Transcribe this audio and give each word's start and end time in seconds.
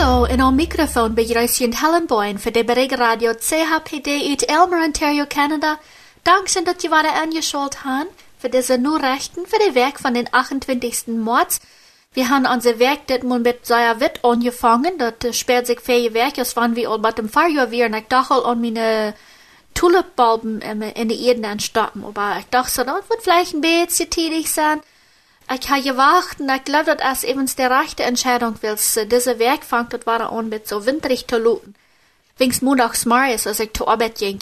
Hallo, 0.00 0.24
in 0.24 0.40
al 0.40 0.52
microfoon 0.52 1.14
begrüßt 1.14 1.60
Helen 1.60 2.06
Boyne 2.06 2.38
für 2.38 2.50
die 2.50 2.60
Radio 2.94 3.34
CHPD 3.34 4.30
uit 4.30 4.44
Elmer, 4.44 4.82
Ontario, 4.82 5.26
Canada. 5.26 5.78
Dankeschön, 6.24 6.64
dass 6.64 6.82
ihr 6.82 6.90
wieder 6.90 7.22
angeschaut 7.22 7.84
habt 7.84 8.08
für 8.38 8.48
diese 8.48 8.78
nur 8.78 9.02
Rechten 9.02 9.44
für 9.44 9.58
die 9.58 9.74
Werk 9.74 10.00
von 10.00 10.14
den 10.14 10.26
28. 10.32 11.08
März. 11.08 11.60
Wir 12.14 12.30
haben 12.30 12.46
unser 12.46 12.78
Werk 12.78 13.08
das 13.08 13.22
man 13.24 13.42
mit 13.42 13.66
sehr 13.66 14.00
wit 14.00 14.24
angefangen, 14.24 14.92
das 15.18 15.36
sperrt 15.36 15.66
sich 15.66 15.80
für 15.80 16.14
Werk, 16.14 16.38
es 16.38 16.56
waren 16.56 16.76
wir 16.76 16.88
all 16.90 16.98
mit 16.98 17.18
dem 17.18 17.28
Fahrjahr 17.28 17.70
wir 17.70 17.84
und 17.84 17.94
ich 17.94 18.08
dachte 18.08 18.42
an 18.42 18.60
meine 18.62 19.14
Tulipbalben 19.74 20.62
in 20.62 21.08
die 21.10 21.26
Erde 21.26 21.46
entstanden, 21.46 22.06
aber 22.06 22.38
ich 22.38 22.46
dachte 22.46 22.70
so, 22.70 22.84
das 22.84 23.10
wird 23.10 23.22
vielleicht 23.22 23.52
ein 23.52 23.60
bisschen 23.60 24.08
tätig 24.08 24.50
sein. 24.50 24.80
Ich 25.52 25.68
habe 25.68 25.82
gewacht 25.82 26.38
und 26.38 26.48
ich 26.48 26.62
glaube, 26.62 26.94
dass 26.94 27.18
es 27.18 27.24
eben 27.24 27.44
die 27.44 27.62
rechte 27.62 28.04
Entscheidung 28.04 28.54
willst. 28.60 28.96
Diese 29.10 29.40
Werk 29.40 29.64
fängt, 29.64 29.92
das 29.92 30.06
war 30.06 30.32
an 30.32 30.48
mit 30.48 30.68
so 30.68 30.86
winterig 30.86 31.26
zu 31.26 31.38
looten. 31.38 31.74
Wings 32.38 32.62
montags 32.62 33.04
morgens, 33.04 33.48
als 33.48 33.58
ich 33.58 33.72
zur 33.72 33.88
Arbeit 33.88 34.18
ging, 34.18 34.38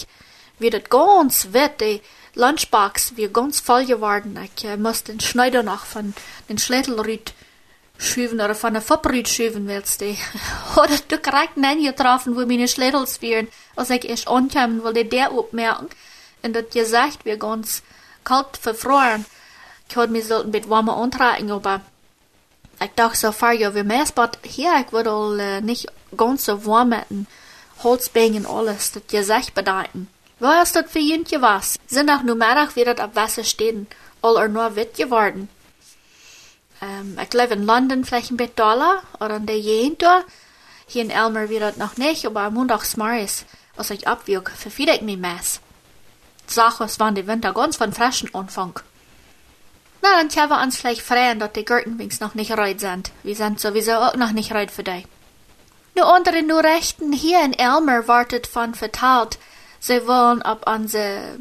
wird 0.58 0.74
das 0.74 0.90
ganz 0.90 1.48
wit, 1.52 1.80
die 1.80 2.02
Lunchbox 2.34 3.16
wir 3.16 3.30
ganz 3.30 3.58
voll 3.58 3.86
geworden. 3.86 4.38
Ich 4.54 4.64
äh, 4.64 4.76
musste 4.76 5.12
den 5.12 5.20
Schneider 5.20 5.62
noch 5.62 5.86
von 5.86 6.12
den 6.50 6.58
Schlädelrüt 6.58 7.32
schieben 7.96 8.40
oder 8.40 8.54
von 8.54 8.74
der 8.74 8.82
Fopprüt 8.82 9.28
schieben 9.28 9.66
willst 9.66 10.02
du. 10.02 10.14
Oder 10.76 10.98
du 11.08 11.18
direkt 11.18 11.56
getroffen, 11.56 12.36
wo 12.36 12.46
meine 12.46 12.68
Schlädels 12.68 13.20
wären, 13.22 13.48
als 13.74 13.90
ich 13.90 14.08
erst 14.08 14.28
ankommen, 14.28 14.84
wollte 14.84 15.04
der 15.06 15.32
aufmerken. 15.32 15.88
Und 16.42 16.54
das 16.54 16.70
gesagt, 16.70 17.24
wir 17.24 17.38
ganz 17.38 17.82
kalt 18.22 18.56
verfroren. 18.56 19.24
Ich 19.88 19.96
mich 19.96 20.26
so 20.26 20.42
ein 20.42 20.50
bisschen 20.50 20.70
warmer 20.70 20.96
antragen, 20.96 21.50
aber 21.50 21.80
ich 22.80 22.90
dachte 22.94 23.16
so 23.16 23.32
far, 23.32 23.52
ja, 23.52 23.74
wie 23.74 23.82
mehr 23.82 24.04
aber 24.14 24.32
hier, 24.42 24.72
ich 24.84 24.92
würde 24.92 25.10
all, 25.10 25.40
äh, 25.40 25.60
nicht 25.60 25.86
ganz 26.16 26.44
so 26.44 26.64
warm 26.66 26.90
mit 26.90 27.10
dem 27.10 27.26
Holzbein 27.82 28.36
und 28.36 28.46
alles, 28.46 28.92
das 28.92 29.06
gesagt 29.06 29.54
bedeuten. 29.54 30.08
Was 30.40 30.72
dat 30.72 30.88
für 30.88 31.00
jintje 31.00 31.42
was? 31.42 31.78
Sind 31.88 32.10
auch 32.10 32.22
nur 32.22 32.36
Mittag 32.36 32.76
wieder 32.76 32.98
ab 33.00 33.16
Wasser 33.16 33.42
stehen, 33.42 33.88
all 34.22 34.36
er 34.36 34.48
nur 34.48 34.76
wit 34.76 34.96
geworden. 34.96 35.48
Ähm, 36.80 37.18
ich 37.20 37.32
lebe 37.32 37.54
in 37.54 37.66
London 37.66 38.04
vielleicht 38.04 38.30
ein 38.30 38.36
bisschen 38.36 38.54
Dollar, 38.54 39.02
oder 39.18 39.36
in 39.36 39.46
der 39.46 39.90
da. 39.98 40.22
Hier 40.86 41.02
in 41.02 41.10
Elmer 41.10 41.48
wird 41.48 41.62
das 41.62 41.76
noch 41.76 41.96
nicht, 41.96 42.24
aber 42.24 42.42
am 42.42 42.54
Montags 42.54 42.96
morgens, 42.96 43.44
als 43.76 43.90
ich 43.90 44.06
abwiege, 44.06 44.50
verfiede 44.56 44.94
ich 44.94 45.02
mich 45.02 45.18
mehr. 45.18 45.40
Sache, 46.46 46.84
es 46.84 47.00
waren 47.00 47.14
die 47.14 47.26
Winter 47.26 47.52
ganz 47.52 47.76
von 47.76 47.92
frischen 47.92 48.32
Anfang. 48.34 48.80
Na, 50.02 50.16
dann 50.16 50.28
können 50.28 50.50
wir 50.50 50.62
uns 50.62 50.76
vielleicht 50.76 51.02
freuen, 51.02 51.40
dass 51.40 51.52
die 51.52 51.64
Gürtenwings 51.64 52.20
noch 52.20 52.34
nicht 52.34 52.52
reit 52.52 52.80
sind. 52.80 53.10
Wir 53.22 53.34
sind 53.34 53.60
sowieso 53.60 53.92
auch 53.92 54.16
noch 54.16 54.32
nicht 54.32 54.52
reit 54.52 54.70
für 54.70 54.84
dich. 54.84 55.06
Nur 55.94 56.06
andere 56.14 56.42
nur 56.42 56.62
Rechten 56.62 57.12
hier 57.12 57.42
in 57.42 57.52
Elmer 57.52 58.06
wartet 58.06 58.46
von 58.46 58.74
verteilt, 58.74 59.38
Sie 59.80 60.06
wollen 60.06 60.42
op 60.42 60.66
onze 60.66 61.38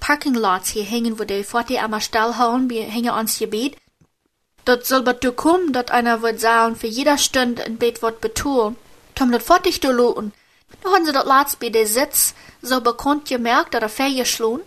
parkinglots 0.00 0.70
hier 0.70 0.84
hängen, 0.84 1.18
wo 1.18 1.24
die 1.24 1.44
Forti 1.44 1.78
einmal 1.78 2.00
Stall 2.00 2.38
hauen, 2.38 2.70
wir 2.70 2.84
hängen 2.84 3.10
ans 3.10 3.38
Gebiet. 3.38 3.76
Dort 4.64 4.86
soll 4.86 5.06
aber 5.06 5.32
kommen, 5.32 5.72
dat 5.72 5.90
einer 5.90 6.22
wird 6.22 6.40
sagen, 6.40 6.76
für 6.76 6.86
jeder 6.86 7.18
Stunde 7.18 7.62
ein 7.64 7.76
Bett 7.76 8.00
wird 8.00 8.20
betun. 8.22 8.76
Tom 9.14 9.30
dat 9.30 9.42
fortig 9.42 9.80
du 9.80 9.92
luten. 9.92 10.32
Da 10.82 10.90
haben 10.92 11.04
sie 11.04 11.12
dort 11.12 11.26
laatst 11.26 11.60
bei 11.60 11.68
der 11.68 11.86
Sitz 11.86 12.34
so 12.62 12.80
bekannt 12.80 13.28
gemerkt, 13.28 13.74
dass 13.74 13.82
er 13.82 13.88
fehlgeschlagen. 13.90 14.62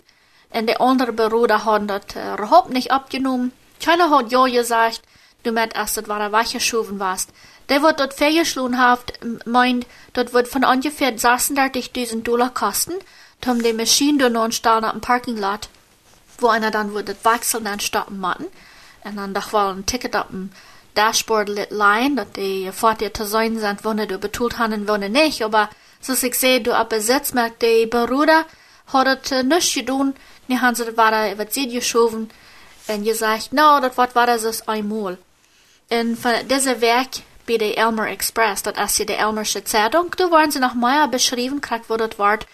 Und 0.50 0.66
der 0.66 0.80
andere 0.80 1.12
Bruder 1.12 1.64
hat 1.64 1.90
dat 1.90 2.16
überhaupt 2.16 2.70
nicht 2.70 2.90
abgenommen. 2.90 3.52
Keiner 3.84 4.10
hat 4.10 4.32
ja 4.32 4.46
gesagt, 4.46 5.02
du 5.42 5.52
meint 5.52 5.74
erst, 5.74 5.96
dat 5.96 6.08
war 6.08 6.20
er 6.20 6.32
weggeschoben 6.32 6.98
warst. 6.98 7.30
Der 7.68 7.82
wird 7.82 8.00
dort 8.00 8.14
fehlgeschlagen 8.14 8.78
haft, 8.78 9.12
meint, 9.46 9.86
dort 10.14 10.32
wird 10.32 10.48
von 10.48 10.64
ungefähr 10.64 11.14
36.000 11.14 12.22
Dollar 12.22 12.50
kosten, 12.50 12.94
um 13.46 13.62
die 13.62 13.72
Maschine 13.74 14.18
dort 14.18 14.32
noch 14.32 14.52
stehen 14.52 14.84
am 14.84 15.00
Parkinglot, 15.00 15.68
wo 16.38 16.48
einer 16.48 16.70
dann 16.70 16.94
würde 16.94 17.14
wechseln 17.22 17.64
dann 17.64 17.80
stoppen 17.80 18.18
machen. 18.18 18.46
Und 19.04 19.16
dann 19.16 19.34
doch 19.34 19.52
war 19.52 19.72
ein 19.72 19.86
Ticket 19.86 20.16
auf 20.16 20.28
dem 20.28 20.50
Dashboard 20.94 21.70
leihen, 21.70 22.16
dass 22.16 22.32
die 22.32 22.70
Fahrten 22.72 23.14
zu 23.14 23.24
sein 23.24 23.58
sind, 23.58 23.84
wo 23.84 23.92
du 23.92 24.18
betult 24.18 24.58
haben, 24.58 24.88
wo 24.88 24.96
nicht, 24.96 25.42
aber 25.42 25.68
so 26.00 26.14
ich 26.14 26.34
sehe, 26.34 26.60
du 26.60 26.74
ab 26.74 26.88
Besitz 26.88 27.34
merkt, 27.34 27.62
die 27.62 27.86
Bruder 27.86 28.44
hat 28.92 29.30
es 29.30 29.44
nichts 29.44 29.74
getan, 29.74 30.14
die 30.48 30.60
haben 30.60 30.74
sie 30.74 30.84
das 30.84 30.96
weiter 30.96 31.32
über 31.32 31.46
sie 31.50 31.68
geschoben, 31.68 32.30
und 32.88 33.04
gesagt, 33.04 33.52
no, 33.52 33.80
das 33.80 33.96
war 33.96 34.26
das 34.26 34.66
einmal. 34.66 35.18
Und 35.90 36.16
von 36.16 36.32
diesem 36.48 36.80
Werk 36.80 37.08
bei 37.46 37.58
der 37.58 37.78
Elmer 37.78 38.08
Express, 38.08 38.62
dat 38.62 38.78
als 38.78 38.98
je 38.98 39.06
de 39.06 39.16
Elmersche 39.16 39.64
Zeitung, 39.64 40.14
da 40.16 40.30
waren 40.30 40.50
sie 40.50 40.58
noch 40.58 40.74
mehr 40.74 41.08
beschrieben, 41.08 41.60
kriegt, 41.60 41.88
wo 41.88 41.96
das 41.96 42.18
Wort, 42.18 42.46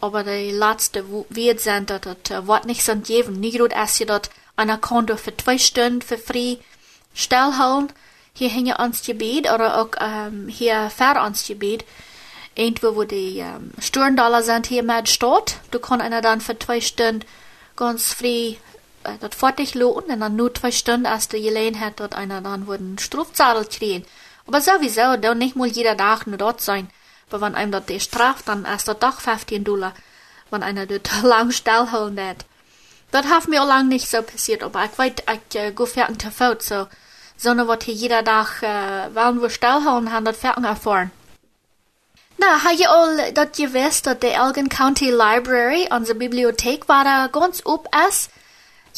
aber 0.00 0.22
die 0.22 0.50
letzte 0.50 1.04
wird 1.30 1.60
sind, 1.60 1.90
dat 1.90 2.06
das 2.28 2.46
Wort 2.46 2.66
nicht 2.66 2.82
sind 2.82 3.06
geben. 3.06 3.40
Nicht 3.40 3.58
gut, 3.58 3.74
als 3.74 3.98
je 3.98 4.06
dort 4.06 4.30
einer 4.56 4.78
Konto 4.78 5.16
für 5.16 5.36
zwei 5.36 5.58
Stunden 5.58 6.02
für 6.02 6.18
frei 6.18 6.58
stillhalten, 7.14 7.92
hier 8.34 8.50
hänge 8.50 8.78
ans 8.78 9.02
Gebiet, 9.02 9.50
oder 9.50 9.80
auch 9.80 9.90
ähm, 10.00 10.48
hier 10.48 10.90
fair 10.90 11.22
ans 11.22 11.46
Gebiet, 11.46 11.84
irgendwo, 12.54 12.96
wo 12.96 13.04
die 13.04 13.38
ähm, 13.38 13.72
Sturndollar 13.80 14.42
sind, 14.42 14.66
hier 14.66 14.82
mit 14.82 15.08
Stadt, 15.08 15.56
du 15.70 15.78
kannst 15.78 16.04
einer 16.04 16.20
dann 16.20 16.40
für 16.40 16.58
zwei 16.58 16.80
Stunden 16.80 17.24
ganz 17.76 18.12
frei 18.12 18.58
äh, 19.04 19.18
dat 19.20 19.34
fertig 19.34 19.74
loten 19.74 20.12
und 20.12 20.20
dann 20.20 20.36
nur 20.36 20.54
zwei 20.54 20.70
Stunden, 20.70 21.06
als 21.06 21.28
der 21.28 21.40
Gelegenheit 21.40 21.94
dort 22.00 22.14
einer 22.14 22.40
dann 22.40 22.66
wurden 22.66 22.98
Strafzahl 22.98 23.64
kriegen. 23.66 24.04
Aber 24.46 24.60
sowieso, 24.60 25.16
da 25.16 25.34
nicht 25.34 25.56
mal 25.56 25.66
jeder 25.66 25.96
Tag 25.96 26.26
nur 26.26 26.38
dort 26.38 26.60
sein. 26.60 26.90
Aber 27.30 27.40
wenn 27.40 27.54
einem 27.54 27.72
dort 27.72 27.88
die 27.88 28.00
straft, 28.00 28.48
dann 28.48 28.64
erst 28.64 28.88
dort 28.88 29.02
doch 29.02 29.20
15 29.20 29.64
Dollar, 29.64 29.92
wenn 30.50 30.62
einer 30.62 30.86
dort 30.86 31.10
lang 31.22 31.50
stillhalten 31.50 32.16
wird. 32.16 32.44
Das 33.10 33.26
hat 33.26 33.48
mir 33.48 33.62
auch 33.62 33.66
lang 33.66 33.88
nicht 33.88 34.08
so 34.08 34.22
passiert, 34.22 34.62
aber 34.62 34.84
ich 34.84 34.98
weiß, 34.98 35.12
ich 35.32 35.60
äh, 35.60 35.72
gehe 35.72 35.86
fertig 35.86 36.20
zu 36.20 36.30
Fout, 36.30 36.62
so, 36.62 36.86
sondern 37.36 37.68
wird 37.68 37.84
hier 37.84 37.94
jeder 37.94 38.24
Tag, 38.24 38.62
äh, 38.62 39.14
wollen 39.14 39.40
wir 39.40 39.50
stillhalten, 39.50 40.12
haben 40.12 40.24
das 40.24 40.36
fertig 40.36 40.64
erfahren. 40.64 41.10
Na, 42.36 42.62
habt 42.64 42.80
ihr 42.80 42.90
all 42.90 43.32
dat 43.32 43.56
gewusst, 43.56 44.06
dass 44.06 44.18
die 44.18 44.28
Elgin 44.28 44.68
County 44.68 45.10
Library, 45.10 45.88
unsere 45.90 46.18
Bibliothek, 46.18 46.88
war 46.88 47.04
da 47.04 47.28
ganz 47.28 47.62
ob 47.64 47.88
es? 48.08 48.28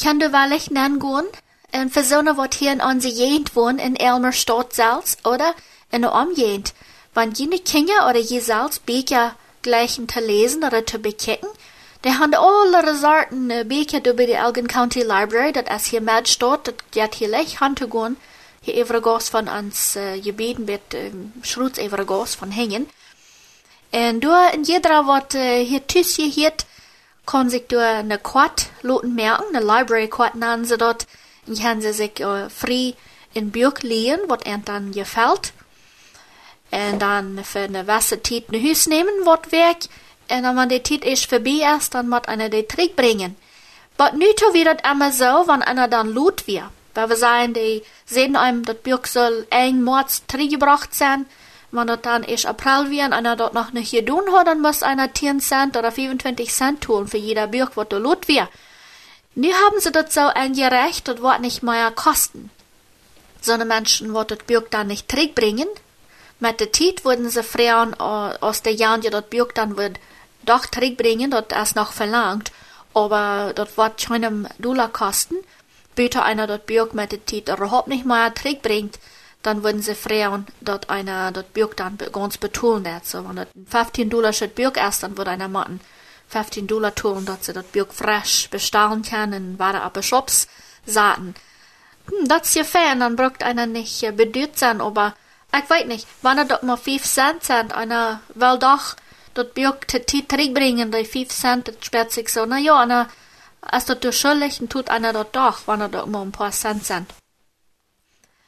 Kann 0.01 0.19
du 0.19 0.31
wirklich 0.31 0.71
nennen 0.71 0.99
gehen? 0.99 1.25
En 1.71 1.89
verzonnen 1.89 2.37
wat 2.37 2.55
hier 2.55 2.71
in 2.71 2.81
onze 2.81 3.13
Gegend 3.13 3.55
wohnen, 3.55 3.79
in 3.79 3.95
Elmer 3.95 4.31
Stadt 4.31 4.73
selbst, 4.73 5.25
oder 5.27 5.53
in 5.91 6.01
der 6.01 6.13
Umgegend. 6.13 6.73
Wenn 7.13 7.33
jene 7.33 7.59
Kinder 7.59 8.09
oder 8.09 8.19
je 8.19 8.39
selbst 8.39 8.85
Bücher 8.85 9.35
gleichen 9.61 10.07
zu 10.07 10.19
lesen 10.19 10.63
oder 10.63 10.85
zu 10.85 10.99
bekicken, 10.99 11.49
die 12.03 12.13
haben 12.13 12.33
alle 12.33 12.95
Sorten 12.95 13.49
äh, 13.49 13.63
Bücher 13.63 13.99
über 14.05 14.25
die 14.25 14.33
Elgin 14.33 14.67
County 14.67 15.01
Library, 15.01 15.51
das 15.51 15.65
ist 15.75 15.87
hier 15.87 16.01
mit 16.01 16.27
steht, 16.27 16.67
das 16.67 16.75
geht 16.91 17.15
hier 17.15 17.27
leicht 17.27 17.59
gehen. 17.59 18.17
Hier 18.61 18.75
evergos 18.75 19.29
von 19.29 19.47
uns 19.47 19.95
äh, 19.95 20.19
gebeten 20.19 20.65
mit 20.65 20.93
ähm, 20.93 21.33
Schrutz 21.41 21.77
evergos 21.77 22.35
von 22.35 22.51
hängen. 22.51 22.87
Und 23.91 24.21
du 24.21 24.29
in 24.53 24.63
jeder, 24.63 25.07
was 25.07 25.33
hier 25.33 25.87
tüss 25.87 26.15
hier 26.15 26.53
kann 27.25 27.49
sich 27.49 27.67
du 27.67 27.79
eine 27.79 28.17
Quad 28.17 28.67
loten 28.81 29.13
merken, 29.13 29.55
eine 29.55 29.65
Library 29.65 30.07
Quad 30.07 30.35
nennen 30.35 30.65
sie 30.65 30.77
dort, 30.77 31.05
gaan 31.45 31.81
ze 31.81 31.93
zich 31.93 32.19
uh, 32.21 32.49
frei 32.49 32.95
in 33.33 33.51
Buch 33.51 33.81
leren, 33.81 34.29
wat 34.29 34.45
er 34.45 34.57
dann 34.57 34.91
gefällt. 34.91 35.53
Und 36.71 36.99
dann 36.99 37.43
für 37.43 37.59
eine 37.59 37.87
Wasser 37.87 38.23
Zeit 38.23 38.51
nach 38.51 38.59
Hus 38.59 38.87
nehmen, 38.87 39.25
wat 39.25 39.51
weg. 39.51 39.87
Und 40.29 40.43
dann, 40.43 40.57
wenn 40.57 40.69
die 40.69 40.83
Zeit 40.83 41.05
ist 41.05 41.29
vorbei 41.29 41.63
ist, 41.77 41.93
dann 41.93 42.09
muss 42.09 42.25
einer 42.25 42.49
die 42.49 42.63
Trick 42.63 42.95
bringen. 42.95 43.35
Aber 43.97 44.15
nicht 44.15 44.41
das 44.41 44.53
immer 44.53 45.11
so, 45.11 45.47
wenn 45.47 45.61
einer 45.61 45.87
dann 45.87 46.09
lut 46.09 46.45
wird. 46.47 46.69
Weil 46.93 47.09
wir 47.09 47.15
sagen, 47.15 47.53
die 47.53 47.83
sehen 48.05 48.35
einem, 48.35 48.63
das 48.65 48.77
Buch 48.77 49.05
soll 49.05 49.47
ein 49.49 49.83
Mord 49.83 50.07
gebracht 50.27 50.93
sein. 50.93 51.25
Wenn 51.71 51.87
das 51.87 52.01
dann 52.01 52.23
ist 52.23 52.45
April 52.45 52.89
wird 52.89 53.07
und 53.07 53.13
einer 53.13 53.35
dort 53.35 53.53
noch 53.53 53.73
nicht 53.73 53.91
getan 53.91 54.31
hat, 54.31 54.47
dann 54.47 54.61
muss 54.61 54.83
einer 54.83 55.13
10 55.13 55.41
Cent 55.41 55.75
oder 55.75 55.91
25 55.91 56.51
Cent 56.51 56.81
tun 56.81 57.07
für 57.07 57.17
jeder 57.17 57.47
Buch, 57.47 57.71
was 57.75 57.89
da 57.89 57.97
lut 57.97 58.27
wird. 58.27 58.47
Nu 59.35 59.49
haben 59.51 59.79
sie 59.79 59.91
das 59.91 60.13
so 60.13 60.21
eingereicht, 60.21 61.07
das 61.07 61.21
wird 61.21 61.41
nicht 61.41 61.63
mehr 61.63 61.91
kosten. 61.91 62.49
So 63.41 63.51
eine 63.51 63.65
Menschen 63.65 64.13
wird 64.13 64.31
das 64.31 64.39
Buch 64.39 64.63
dann 64.69 64.87
nicht 64.87 65.07
bringen. 65.07 65.67
Mit 66.39 66.59
der 66.59 66.71
Zeit 66.71 67.03
würden 67.03 67.29
sie 67.29 67.43
Frauen 67.43 67.93
aus 67.95 68.61
der 68.61 68.73
Jahren, 68.73 69.01
die 69.01 69.09
das 69.09 69.25
Buch 69.25 69.51
dann 69.53 69.77
wird, 69.77 69.99
doch 70.45 70.65
bringen, 70.71 71.31
das 71.31 71.69
ist 71.69 71.75
noch 71.75 71.91
verlangt. 71.91 72.51
Aber 72.93 73.51
das 73.53 73.77
wird 73.77 74.01
schon 74.01 74.15
einem 74.15 74.47
Dollar 74.57 74.89
kosten. 74.89 75.35
Bitte 75.95 76.23
einer 76.23 76.47
das 76.47 76.61
Buch 76.61 76.93
mit 76.93 77.11
der 77.11 77.25
Zeit 77.25 77.49
überhaupt 77.49 77.89
nicht 77.89 78.05
mehr 78.05 78.31
bringt, 78.61 78.97
dann 79.47 79.63
würden 79.63 79.81
sie 79.81 79.95
Frauen 79.95 80.45
dort 80.61 80.89
einer 80.89 81.31
das 81.31 81.45
Buch 81.45 81.73
dann 81.73 81.97
ganz 82.11 82.37
betonen. 82.37 82.99
So, 83.03 83.27
wenn 83.27 83.37
das 83.37 83.47
15 83.69 84.09
Dollar 84.09 84.31
Buch 84.31 84.75
ist, 84.87 85.03
dann 85.03 85.17
würde 85.17 85.31
einer 85.31 85.47
machen 85.47 85.79
15 86.27 86.67
dollar 86.67 86.93
tun, 86.93 87.25
dat 87.25 87.43
ze 87.43 87.53
dat 87.53 87.71
Björk 87.71 87.93
fresh 87.93 88.49
bestellen 88.49 89.01
können, 89.01 89.57
waren 89.57 89.81
aber 89.81 90.03
Shops 90.03 90.47
saten. 90.85 91.35
Hm, 92.09 92.27
das 92.27 92.49
ist 92.49 92.55
ja 92.55 92.63
fair, 92.63 92.95
dann 92.95 93.15
braucht 93.15 93.43
einer 93.43 93.65
nicht 93.65 94.03
äh, 94.03 94.11
bedürft 94.11 94.59
sein, 94.59 94.81
aber 94.81 95.13
Ich 95.57 95.69
weiß 95.69 95.85
nicht, 95.85 96.05
wann 96.21 96.37
er 96.37 96.45
dort 96.45 96.63
mal 96.63 96.75
5 96.77 97.03
Cent 97.03 97.43
sind, 97.43 97.73
einer 97.73 98.19
will 98.35 98.59
doch 98.59 98.95
dort 99.33 99.53
Björk 99.53 99.87
te 99.87 100.01
Tiet 100.05 100.27
bringen, 100.27 100.91
die 100.91 101.05
5 101.05 101.29
Cent, 101.29 101.67
das 101.69 101.75
sperrt 101.81 102.11
sich 102.11 102.27
so, 102.29 102.45
na 102.45 102.57
ja, 102.57 102.81
einer, 102.81 103.07
als 103.61 103.85
dort 103.85 104.13
schuldig, 104.13 104.61
tut 104.69 104.89
einer 104.89 105.13
dort 105.13 105.33
doch, 105.35 105.61
wann 105.65 105.81
er 105.81 105.89
dort 105.89 106.07
mal 106.07 106.23
ein 106.23 106.33
paar 106.33 106.51
Cent 106.51 106.85
sind. 106.85 107.07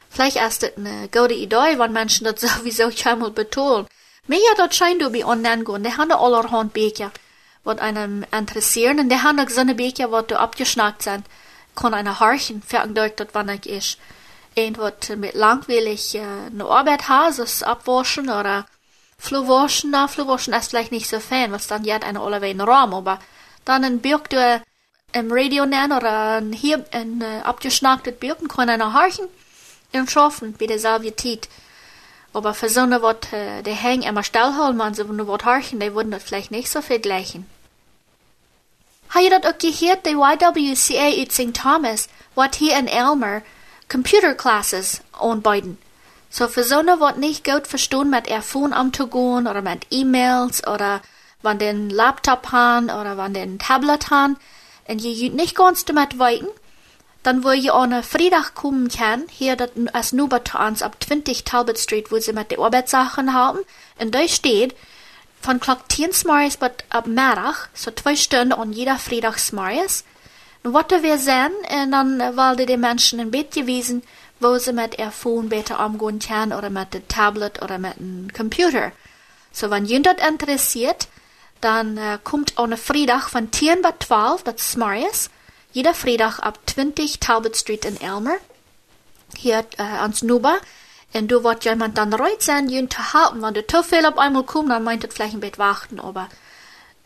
Vielleicht 0.09 0.37
das 0.37 0.63
eine 0.75 1.07
gute 1.11 1.33
Idee, 1.33 1.77
wenn 1.77 1.93
Menschen 1.93 2.25
das 2.25 2.41
sowieso 2.57 2.91
einmal 3.05 3.31
betonen. 3.31 3.87
Mir 4.27 4.37
ja, 4.37 4.53
dort 4.57 4.75
scheint 4.75 5.01
du 5.01 5.09
bei 5.09 5.25
online 5.25 5.63
gehen, 5.63 5.83
die 5.83 5.97
haben 5.97 6.11
allerhand 6.11 6.73
Becher, 6.73 7.11
was 7.63 7.79
einem 7.79 8.25
interessieren, 8.31 8.99
und 8.99 9.09
die 9.09 9.21
haben 9.21 9.39
auch 9.39 9.49
so 9.49 9.61
eine 9.61 9.75
Becher, 9.75 10.11
was 10.11 10.27
du 10.27 10.39
abgeschnackt 10.39 11.03
sind, 11.03 11.25
kann 11.75 11.93
einer 11.93 12.19
horchen, 12.19 12.61
fertig 12.61 12.95
dort, 12.95 13.19
dort, 13.19 13.29
wann 13.33 13.49
ich 13.49 13.65
ist. 13.67 13.97
Ein, 14.57 14.77
was 14.77 15.09
mit 15.15 15.35
langweilig 15.35 16.15
äh, 16.15 16.21
eine 16.21 16.65
Arbeit 16.65 17.07
hat, 17.07 17.39
das 17.39 17.63
abwaschen 17.63 18.29
oder 18.29 18.65
Flurwaschen, 19.17 19.91
na, 19.91 20.07
Flurwaschen 20.07 20.53
ist 20.53 20.69
vielleicht 20.69 20.91
nicht 20.91 21.07
so 21.07 21.19
fan, 21.19 21.51
was 21.51 21.67
dann 21.67 21.83
jetzt 21.83 22.05
eine 22.05 22.19
alle 22.19 22.49
in 22.49 22.61
Raum, 22.61 22.93
aber 22.93 23.19
dann 23.65 23.83
ein 23.83 23.99
Birk 23.99 24.29
du 24.29 24.61
im 25.11 25.31
Radio 25.31 25.65
nennen 25.65 25.91
oder 25.91 26.37
ein 26.37 26.53
hier 26.53 26.85
ein 26.91 27.21
äh, 27.21 27.41
abgeschnacktes 27.43 28.15
Birken 28.15 28.47
kann 28.47 28.69
einer 28.69 28.93
horchen, 28.93 29.27
und 29.93 30.11
schaffen, 30.11 30.55
wie 30.59 30.67
der 30.67 30.79
selbe 30.79 31.15
Zeit. 31.15 31.49
Aber 32.33 32.53
für 32.53 32.69
so 32.69 32.81
eine 32.81 33.01
Wort, 33.01 33.33
äh, 33.33 33.63
die 33.63 33.71
hängen 33.71 34.03
immer 34.03 34.23
stillhalten, 34.23 34.77
man 34.77 34.93
so 34.93 35.03
eine 35.03 35.25
Wort 35.27 35.45
horchen, 35.45 35.79
die 35.79 35.93
würden 35.95 36.11
das 36.11 36.23
vielleicht 36.23 36.51
nicht 36.51 36.69
so 36.69 36.81
viel 36.81 36.99
gleichen. 36.99 37.49
Habe 39.09 39.23
ihr 39.25 39.39
das 39.39 39.51
auch 39.51 39.57
gehört, 39.57 40.05
die 40.05 40.11
YWCA 40.11 41.09
in 41.09 41.29
St. 41.29 41.53
Thomas, 41.55 42.07
wat 42.35 42.55
hier 42.55 42.77
in 42.77 42.87
Elmer 42.87 43.41
Computer 43.89 44.35
Classes 44.35 45.01
anbieten. 45.13 45.79
So 46.29 46.47
für 46.47 46.63
so 46.63 46.77
eine 46.77 46.99
Wort 46.99 47.17
nicht 47.17 47.43
gut 47.43 47.65
verstehen 47.65 48.11
mit 48.11 48.29
ihr 48.29 48.43
Phone 48.43 48.73
umzugehen 48.73 49.47
oder 49.47 49.63
mit 49.63 49.87
E-Mails 49.89 50.65
oder 50.67 51.01
wann 51.41 51.57
den 51.57 51.89
Laptop 51.89 52.51
haben 52.51 52.91
oder 52.91 53.17
wann 53.17 53.33
den 53.33 53.57
Tablet 53.57 54.11
haben 54.11 54.37
und 54.87 54.99
je 54.99 55.29
nicht 55.29 55.55
ganz 55.55 55.85
damit 55.85 56.19
weiten, 56.19 56.47
dann 57.23 57.43
wo 57.43 57.51
je 57.51 57.71
an 57.71 58.03
Freitag 58.03 58.55
kommen 58.55 58.87
kann, 58.87 59.23
hier 59.29 59.55
dat 59.55 59.71
als 59.93 60.13
uns 60.13 60.81
ab 60.81 60.95
20 61.03 61.43
Talbot 61.43 61.77
Street, 61.77 62.11
wo 62.11 62.19
sie 62.19 62.33
mit 62.33 62.51
den 62.51 62.59
Arbeitssachen 62.59 63.33
haben, 63.33 63.59
und 63.99 64.15
da 64.15 64.27
steht, 64.27 64.75
von 65.41 65.59
Klock 65.59 65.89
10 65.89 66.13
Smarries 66.13 66.57
bis 66.57 66.71
ab 66.89 67.07
Mittag, 67.07 67.69
so 67.73 67.91
zwei 67.91 68.15
Stunden 68.15 68.53
an 68.53 68.73
jeder 68.73 68.97
Freitag 68.97 69.39
Smarries. 69.39 70.03
Und 70.63 70.73
was 70.73 71.01
wir 71.01 71.17
sehen, 71.17 71.51
und 71.69 71.91
dann 71.91 72.19
wollte 72.37 72.65
die 72.65 72.77
Menschen 72.77 73.19
im 73.19 73.31
Bett 73.31 73.53
gewesen, 73.53 74.03
wo 74.39 74.57
sie 74.57 74.73
mit 74.73 74.99
ihr 74.99 75.11
Phone 75.11 75.49
besser 75.49 75.85
umgehen 75.85 76.19
können, 76.19 76.53
oder 76.53 76.69
mit 76.69 76.93
dem 76.93 77.07
Tablet, 77.07 77.61
oder 77.61 77.77
mit 77.77 77.97
dem 77.97 78.27
Computer. 78.33 78.91
So, 79.51 79.69
wenn 79.69 79.85
jemand 79.85 80.19
interessiert, 80.21 81.07
dann 81.61 81.97
äh, 81.97 82.19
kommt 82.23 82.57
an 82.57 82.75
Freitag 82.77 83.29
von 83.29 83.51
10 83.51 83.81
bis 83.81 84.07
12, 84.07 84.43
das 84.43 84.71
Smarries, 84.71 85.29
jeder 85.71 85.93
Freitag 85.93 86.39
ab 86.39 86.59
20 86.65 87.19
Talbot 87.19 87.55
Street 87.55 87.85
in 87.85 87.99
Elmer, 88.01 88.37
hier 89.35 89.65
äh, 89.77 89.83
ans 89.83 90.23
Nuba. 90.23 90.57
Und 91.13 91.29
du 91.29 91.43
wird 91.43 91.65
jemand 91.65 91.97
dann 91.97 92.13
reut 92.13 92.41
sein, 92.41 92.69
ihn 92.69 92.89
zu 92.89 93.13
halten. 93.13 93.41
Wenn 93.41 93.53
du 93.53 93.65
zu 93.65 93.83
viel 93.83 94.05
auf 94.05 94.17
einmal 94.17 94.43
kommt, 94.43 94.69
dann 94.69 94.83
meint 94.83 95.03
es 95.03 95.13
vielleicht 95.13 95.33
ein 95.33 95.39
bisschen 95.39 95.57
warten, 95.57 95.99
aber 95.99 96.29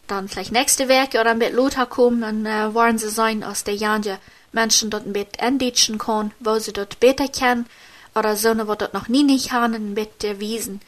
dann 0.08 0.28
vielleicht 0.28 0.52
nächste 0.52 0.90
Woche 0.90 1.20
oder 1.22 1.32
ein 1.32 1.40
bisschen 1.40 1.56
Lothar 1.56 1.86
kommen, 1.86 2.22
dann 2.22 2.46
äh, 2.46 2.74
wollen 2.74 2.98
sie 2.98 3.10
sein, 3.10 3.44
aus 3.44 3.64
der 3.64 3.76
Janja 3.76 4.20
Menschen 4.52 4.90
dort 4.90 5.06
ein 5.06 5.14
bisschen 5.14 5.40
enditschen 5.40 5.98
können, 5.98 6.34
wo 6.40 6.60
sie 6.60 6.74
dort 6.74 7.00
besser 7.00 7.28
kennen, 7.28 7.66
oder 8.16 8.36
so, 8.36 8.50
wo 8.68 8.76
dort 8.76 8.94
noch 8.94 9.08
nie 9.08 9.24
nicht 9.24 9.52
haben, 9.52 9.74
ein 9.74 9.96
bisschen 9.96 10.40
wiesen. 10.40 10.82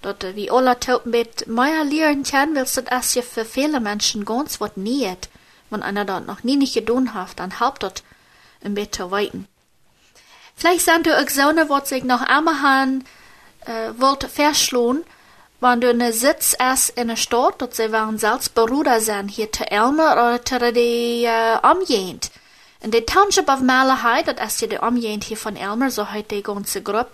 Dort, 0.00 0.24
äh, 0.24 0.34
wie 0.34 0.50
alle 0.50 0.70
ein 0.70 1.10
bisschen 1.10 1.54
mehr 1.54 1.84
lernen 1.84 2.24
können, 2.24 2.56
willst 2.56 2.76
du 2.76 2.82
das 2.82 3.14
ja 3.14 3.22
für 3.22 3.44
viele 3.44 3.80
Menschen 3.80 4.24
ganz 4.24 4.60
was 4.60 4.76
nicht 4.76 5.28
wenn 5.72 5.82
einer 5.82 6.04
dort 6.04 6.26
noch 6.26 6.44
nie 6.44 6.56
nicht 6.56 6.74
getan 6.74 7.14
hat, 7.14 7.38
dann 7.38 7.58
halb 7.58 7.80
dort 7.80 8.02
ein 8.62 8.74
bisschen 8.74 9.10
weiten. 9.10 9.48
Vielleicht 10.54 10.84
sind 10.84 11.06
du 11.06 11.16
auch 11.16 11.28
so 11.28 11.42
was 11.42 11.88
sich 11.88 12.04
noch 12.04 12.22
einmal 12.22 12.62
haben, 12.62 13.04
äh, 13.66 13.90
wollt 13.98 14.24
verschlohn, 14.24 15.04
wenn 15.60 15.80
du 15.80 15.94
ne 15.94 16.12
Sitz 16.12 16.54
erst 16.58 16.90
in 16.98 17.08
der 17.08 17.16
Stadt, 17.16 17.54
dort 17.58 17.74
sie 17.74 17.92
waren 17.92 18.18
selbst 18.18 18.54
Bruder 18.54 19.00
sein, 19.00 19.28
hier 19.28 19.50
zu 19.50 19.68
Elmer 19.70 20.12
oder 20.12 20.44
zu 20.44 20.72
die, 20.72 21.24
äh, 21.24 21.58
Umgehend. 21.62 22.30
In 22.80 22.90
der 22.90 23.06
Township 23.06 23.48
of 23.48 23.60
Malahide, 23.60 24.34
das 24.34 24.54
ist 24.54 24.60
ja 24.62 24.66
der 24.66 24.82
Umgehend 24.82 25.24
hier 25.24 25.36
von 25.36 25.56
Elmer, 25.56 25.90
so 25.90 26.12
heute 26.12 26.34
die 26.36 26.42
ganze 26.42 26.82
Gruppe, 26.82 27.12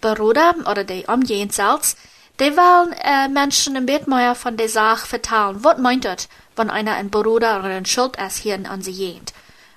Bruder 0.00 0.54
oder 0.70 0.84
die 0.84 1.06
Umgehend 1.06 1.54
selbst, 1.54 1.98
die 2.40 2.56
wollen 2.56 2.92
äh, 2.92 3.28
Menschen 3.28 3.76
ein 3.76 3.86
bisschen 3.86 4.34
von 4.34 4.56
der 4.56 4.68
Sache 4.68 5.06
vertellen. 5.06 5.64
Was 5.64 5.78
meint 5.78 6.04
das? 6.04 6.28
wenn 6.58 6.68
einer 6.70 6.94
ein 6.94 7.08
Bruder 7.08 7.60
oder 7.60 7.68
ein 7.68 7.86
Schuld 7.86 8.16
ist 8.16 8.38
hier 8.38 8.58
an 8.68 8.82
sie 8.82 8.90
jent. 8.90 9.32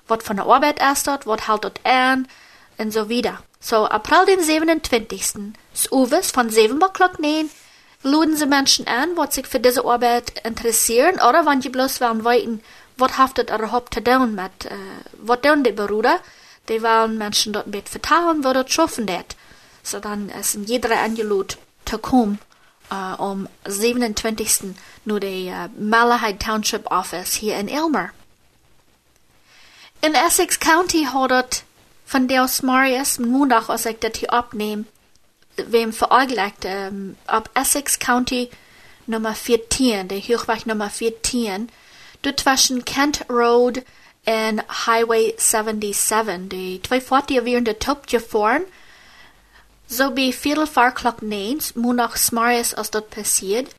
Wat 0.08 0.22
von 0.22 0.36
der 0.36 0.46
Arbeit 0.46 0.80
ist 0.92 1.06
dort, 1.06 1.26
wat 1.26 1.48
halt 1.48 1.64
dort 1.64 1.80
an, 1.84 2.28
und 2.76 2.92
so 2.92 3.08
wieder. 3.08 3.38
So, 3.60 3.86
April 3.86 4.26
den 4.26 4.42
27. 4.42 5.54
Uwes 5.90 6.32
von 6.32 6.50
7 6.50 6.82
Uhr 6.82 6.92
nehmen, 7.20 7.50
luden 8.02 8.36
sie 8.36 8.46
Menschen 8.46 8.88
an, 8.88 9.16
wat 9.16 9.32
sich 9.32 9.46
für 9.46 9.60
diese 9.60 9.84
Arbeit 9.84 10.44
interessieren, 10.44 11.14
oder 11.16 11.46
wenn 11.46 11.60
die 11.60 11.68
bloß 11.68 12.00
wollen 12.00 12.24
weiten, 12.24 12.62
wat 12.96 13.16
haftet 13.16 13.50
er 13.50 13.60
überhaupt 13.60 13.94
zu 13.94 14.02
tun 14.02 14.34
mit, 14.34 14.66
äh, 14.66 14.76
wat 15.18 15.44
tun 15.44 15.62
die 15.62 15.72
Bruder, 15.72 16.18
die 16.68 16.82
wollen 16.82 17.16
Menschen 17.16 17.52
dort 17.52 17.68
mit 17.68 17.88
vertrauen, 17.88 18.44
wo 18.44 18.52
dort 18.52 18.72
schaffen 18.72 19.06
det. 19.06 19.36
So, 19.84 20.00
dann 20.00 20.28
ist 20.28 20.58
jeder 20.66 21.00
angelud 21.00 21.58
zu 21.84 21.98
kommen 21.98 22.38
uh, 22.92 23.14
om 23.18 23.48
27. 23.64 24.74
nu 25.02 25.18
de 25.18 25.46
uh, 25.46 25.64
Malahide 25.76 26.38
Township 26.38 26.86
Office 26.90 27.40
hier 27.40 27.56
in 27.56 27.68
Elmer. 27.68 28.12
In 30.02 30.14
Essex 30.14 30.58
County 30.58 31.04
hat 31.04 31.62
von 32.04 32.26
Deus 32.26 32.62
Marius 32.62 33.18
Montag, 33.18 33.68
als 33.70 33.86
ich 33.86 33.98
das 34.00 34.18
hier 34.18 34.32
abnehme, 34.32 34.84
wem 35.56 35.92
verargleicht, 35.92 36.64
um, 36.64 37.16
ab 37.26 37.48
Essex 37.54 37.98
County 37.98 38.50
Nummer 39.06 39.34
14, 39.34 40.08
der 40.08 40.18
Hochweg 40.20 40.66
Nummer 40.66 40.90
14, 40.90 41.70
dort 42.22 42.40
zwischen 42.40 42.84
Kent 42.84 43.24
Road 43.30 43.82
und 44.26 44.62
Highway 44.86 45.34
77. 45.36 46.48
Die 46.48 46.80
zwei 46.82 47.00
Fahrten 47.00 47.44
werden 47.44 47.64
der 47.64 47.78
Top 47.78 48.06
gefahren, 48.06 48.62
so 49.92 50.10
bij 50.10 50.32
veel 50.32 50.66
Fahrklocknames 50.66 51.72
moet 51.72 51.96
noch 51.96 52.16
smarres 52.16 52.74
als 52.74 52.90
dat 52.90 53.08
passiert. 53.08 53.74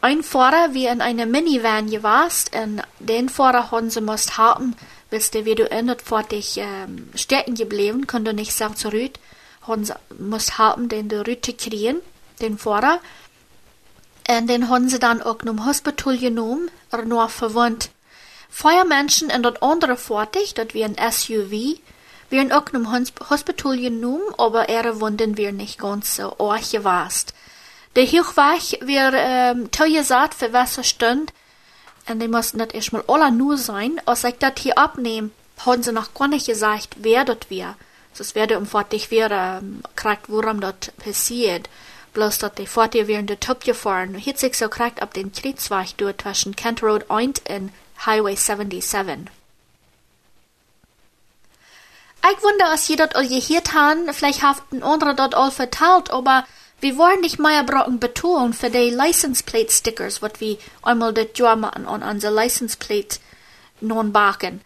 Ein 0.00 0.22
Fahrer 0.22 0.72
wie 0.72 0.86
in 0.86 1.00
einer 1.00 1.26
Minivan 1.26 1.90
gewast, 1.90 2.56
und 2.56 2.82
den 2.98 3.28
Fahrer 3.28 3.70
haben 3.70 3.90
sie 3.90 4.00
musst 4.00 4.38
haben, 4.38 4.74
bis 5.10 5.30
der 5.30 5.44
wieder 5.44 5.70
in 5.70 5.90
und 5.90 6.02
fertig 6.02 6.56
ähm, 6.56 7.10
stecken 7.14 7.54
geblieben, 7.54 8.06
konnte 8.06 8.32
nicht 8.32 8.52
sagen 8.52 8.76
zurück, 8.76 9.12
haben 9.66 9.84
sie 9.84 9.94
musst 10.18 10.58
haben, 10.58 10.88
den 10.88 11.08
der 11.08 11.26
Rüte 11.26 11.52
kriegen, 11.52 12.00
den 12.40 12.58
Fahrer. 12.58 13.00
Und 14.28 14.48
den 14.48 14.68
haben 14.68 14.88
sie 14.88 14.98
dann 14.98 15.22
auch 15.22 15.38
zum 15.38 15.66
Hospital 15.66 16.16
genommen, 16.16 16.70
oder 16.92 17.04
nur 17.04 17.28
verwundt. 17.28 17.90
Feuermenschen 18.48 19.30
in 19.30 19.42
dort 19.42 19.62
andere 19.62 19.96
fertig, 19.96 20.54
dort 20.54 20.74
wie 20.74 20.84
ein 20.84 20.96
SUV, 20.96 21.78
wir 22.30 22.40
haben 22.40 22.52
auch 22.52 22.66
im 22.72 22.90
Hospital 23.28 23.76
genommen, 23.76 24.22
aber 24.38 24.68
ihre 24.68 25.00
Wunden 25.00 25.36
wir 25.36 25.52
nicht 25.52 25.78
ganz 25.78 26.16
so 26.16 26.36
arg 26.38 26.70
gewast. 26.70 27.34
Der 27.96 28.06
Hochweg 28.06 28.86
wir 28.86 29.12
ähm, 29.14 29.70
teuer 29.72 30.04
satt 30.04 30.34
für 30.34 30.52
Wasserstund, 30.52 31.32
und 32.08 32.20
die 32.20 32.28
mussten 32.28 32.58
das 32.58 32.70
erstmal 32.70 33.04
alle 33.08 33.30
nur 33.30 33.56
sein. 33.56 34.00
Als 34.06 34.24
ich 34.24 34.36
das 34.38 34.54
hier 34.58 34.78
abnehme, 34.78 35.30
haben 35.64 35.82
sie 35.82 35.92
noch 35.92 36.14
gar 36.14 36.28
nicht 36.28 36.46
gesagt, 36.46 36.96
wer 36.98 37.24
dort 37.24 37.50
wir. 37.50 37.76
Das 38.16 38.34
werde 38.34 38.58
um 38.58 38.66
fertig 38.66 39.10
wir 39.10 39.30
ähm, 39.30 39.82
kriegt, 39.96 40.28
worum 40.28 40.60
dort 40.60 40.96
passiert. 40.96 41.68
Bloß 42.12 42.38
dort 42.38 42.58
die 42.58 42.66
Forte 42.66 43.06
wir 43.06 43.18
in 43.18 43.26
der 43.26 43.38
Top 43.38 43.64
gefahren. 43.64 44.20
Sich 44.34 44.56
so 44.56 44.68
kriegt 44.68 45.02
ab 45.02 45.14
den 45.14 45.32
Kreuzweg 45.32 45.96
dort 45.96 46.22
zwischen 46.22 46.56
Kent 46.56 46.82
Road 46.82 47.08
1 47.08 47.42
und 47.48 47.72
Highway 48.04 48.34
77. 48.34 49.30
Ich 52.22 52.42
wundere, 52.42 52.68
als 52.68 52.86
je 52.86 52.96
dat 52.96 53.16
al 53.16 53.26
gehört 53.26 53.72
han, 53.72 54.12
vielleicht 54.12 54.42
haft 54.42 54.72
ein 54.72 54.82
anderer 54.82 55.14
dort 55.14 55.34
all 55.34 55.50
verteilt, 55.50 56.10
aber 56.10 56.44
wir 56.80 56.96
wollen 56.98 57.20
nicht 57.20 57.38
mehr 57.38 57.64
brocken 57.64 57.98
betonen 57.98 58.52
für 58.52 58.70
die 58.70 58.90
License 58.90 59.42
Plate 59.42 59.72
Stickers, 59.72 60.20
wat 60.20 60.40
wir 60.40 60.58
einmal 60.82 61.14
das 61.14 61.28
Jahr 61.34 61.56
machen 61.56 61.86
an 61.86 62.02
unser 62.02 62.30
License 62.30 62.76
Plate 62.76 63.18
nun 63.80 64.12
backen. 64.12 64.60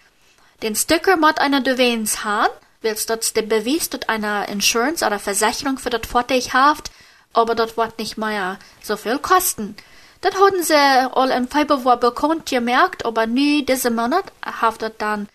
Den 0.62 0.74
Sticker 0.74 1.16
mat 1.16 1.40
einer 1.40 1.60
Dewens 1.60 2.24
han, 2.24 2.48
willst 2.82 3.08
dort 3.08 3.36
der 3.36 3.42
Beweis 3.42 3.88
dort 3.88 4.08
einer 4.08 4.48
Insurance 4.48 5.04
oder 5.04 5.18
Versicherung 5.18 5.78
für 5.78 5.90
das 5.90 6.08
Fahrzeug 6.08 6.52
haft, 6.52 6.90
aber 7.32 7.54
dort 7.54 7.76
wird 7.76 7.98
nicht 7.98 8.18
mehr 8.18 8.58
so 8.82 8.96
viel 8.96 9.18
kosten. 9.18 9.76
Das 10.20 10.34
haben 10.34 10.62
sie 10.62 10.74
all 10.74 11.30
im 11.30 11.48
Februar 11.48 11.98
bekannt 11.98 12.46
gemerkt, 12.46 13.04
aber 13.04 13.26
nie 13.26 13.64
diesen 13.64 13.94
Monat 13.94 14.24
haft 14.44 14.82
dort 14.82 15.00
dann 15.00 15.28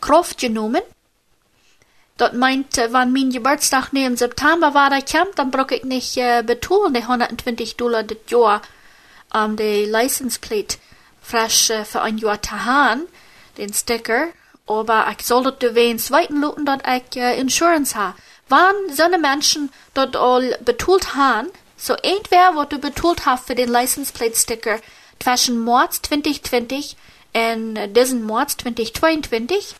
Kraft 0.00 0.38
genommen 0.38 0.82
Dat 2.16 2.32
meint, 2.32 2.76
wann 2.90 3.12
mein 3.12 3.30
Geburtstag 3.30 3.92
nu 3.92 4.04
im 4.04 4.16
September 4.16 4.72
war, 4.72 4.88
der 4.88 5.02
kommt, 5.02 5.36
dann 5.36 5.50
brauch 5.50 5.70
ich 5.70 5.82
nicht 5.82 6.16
äh, 6.16 6.44
betonen, 6.46 6.94
die 6.94 7.00
120 7.00 7.76
Dollar 7.76 8.04
das 8.04 8.18
Jahr, 8.28 8.62
um 9.32 9.56
die 9.56 9.84
License 9.84 10.38
Plate 10.38 10.76
frisch 11.20 11.70
äh, 11.70 11.84
für 11.84 12.02
ein 12.02 12.18
Jahr 12.18 12.40
zu 12.40 12.64
haben, 12.64 13.02
den 13.58 13.74
Sticker. 13.74 14.28
Aber 14.66 15.06
ich 15.10 15.26
soll 15.26 15.42
dort 15.42 15.74
wen 15.74 15.98
zweiten 15.98 16.40
luten, 16.40 16.64
dass 16.64 16.78
ich 16.86 17.20
äh, 17.20 17.38
Insurance 17.40 17.96
habe. 17.96 18.16
Wann 18.48 18.74
so 18.92 19.02
eine 19.02 19.18
Menschen 19.18 19.72
dort 19.94 20.14
all 20.14 20.56
betult 20.64 21.16
haben, 21.16 21.48
so 21.76 21.94
entweder, 21.94 22.54
was 22.54 22.68
du 22.68 22.78
betult 22.78 23.26
hast 23.26 23.48
für 23.48 23.56
den 23.56 23.70
License 23.70 24.12
Plate 24.12 24.36
Sticker 24.36 24.78
zwischen 25.18 25.64
März 25.64 26.00
2020 26.02 26.96
und 27.34 27.96
diesen 27.96 28.24
März 28.24 28.56
2022, 28.58 29.74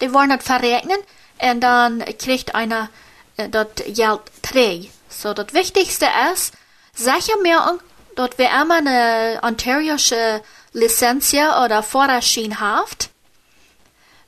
die 0.00 0.12
wollen 0.12 0.30
das 0.30 0.42
verrechnen, 0.42 0.98
und 1.40 1.60
dann 1.60 2.04
kriegt 2.18 2.54
einer 2.54 2.88
äh, 3.36 3.48
das 3.48 3.68
Geld 3.86 4.20
drei. 4.42 4.88
So, 5.08 5.34
das 5.34 5.52
Wichtigste 5.52 6.06
ist, 6.32 6.54
sicher 6.94 7.38
mehr, 7.42 7.78
dass 8.16 8.38
wir 8.38 8.50
immer 8.50 8.76
eine 8.76 9.40
ontarioische 9.42 10.42
Lizenz 10.72 11.32
oder 11.34 11.82
Vorerschien 11.82 12.60
haft, 12.60 13.10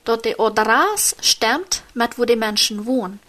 dort 0.04 0.25
die 0.25 0.38
Adresse 0.38 1.16
stimmt 1.21 1.83
mit 1.95 2.19
wo 2.19 2.25
die 2.25 2.37
Menschen 2.37 2.87
wohnen. 2.87 3.21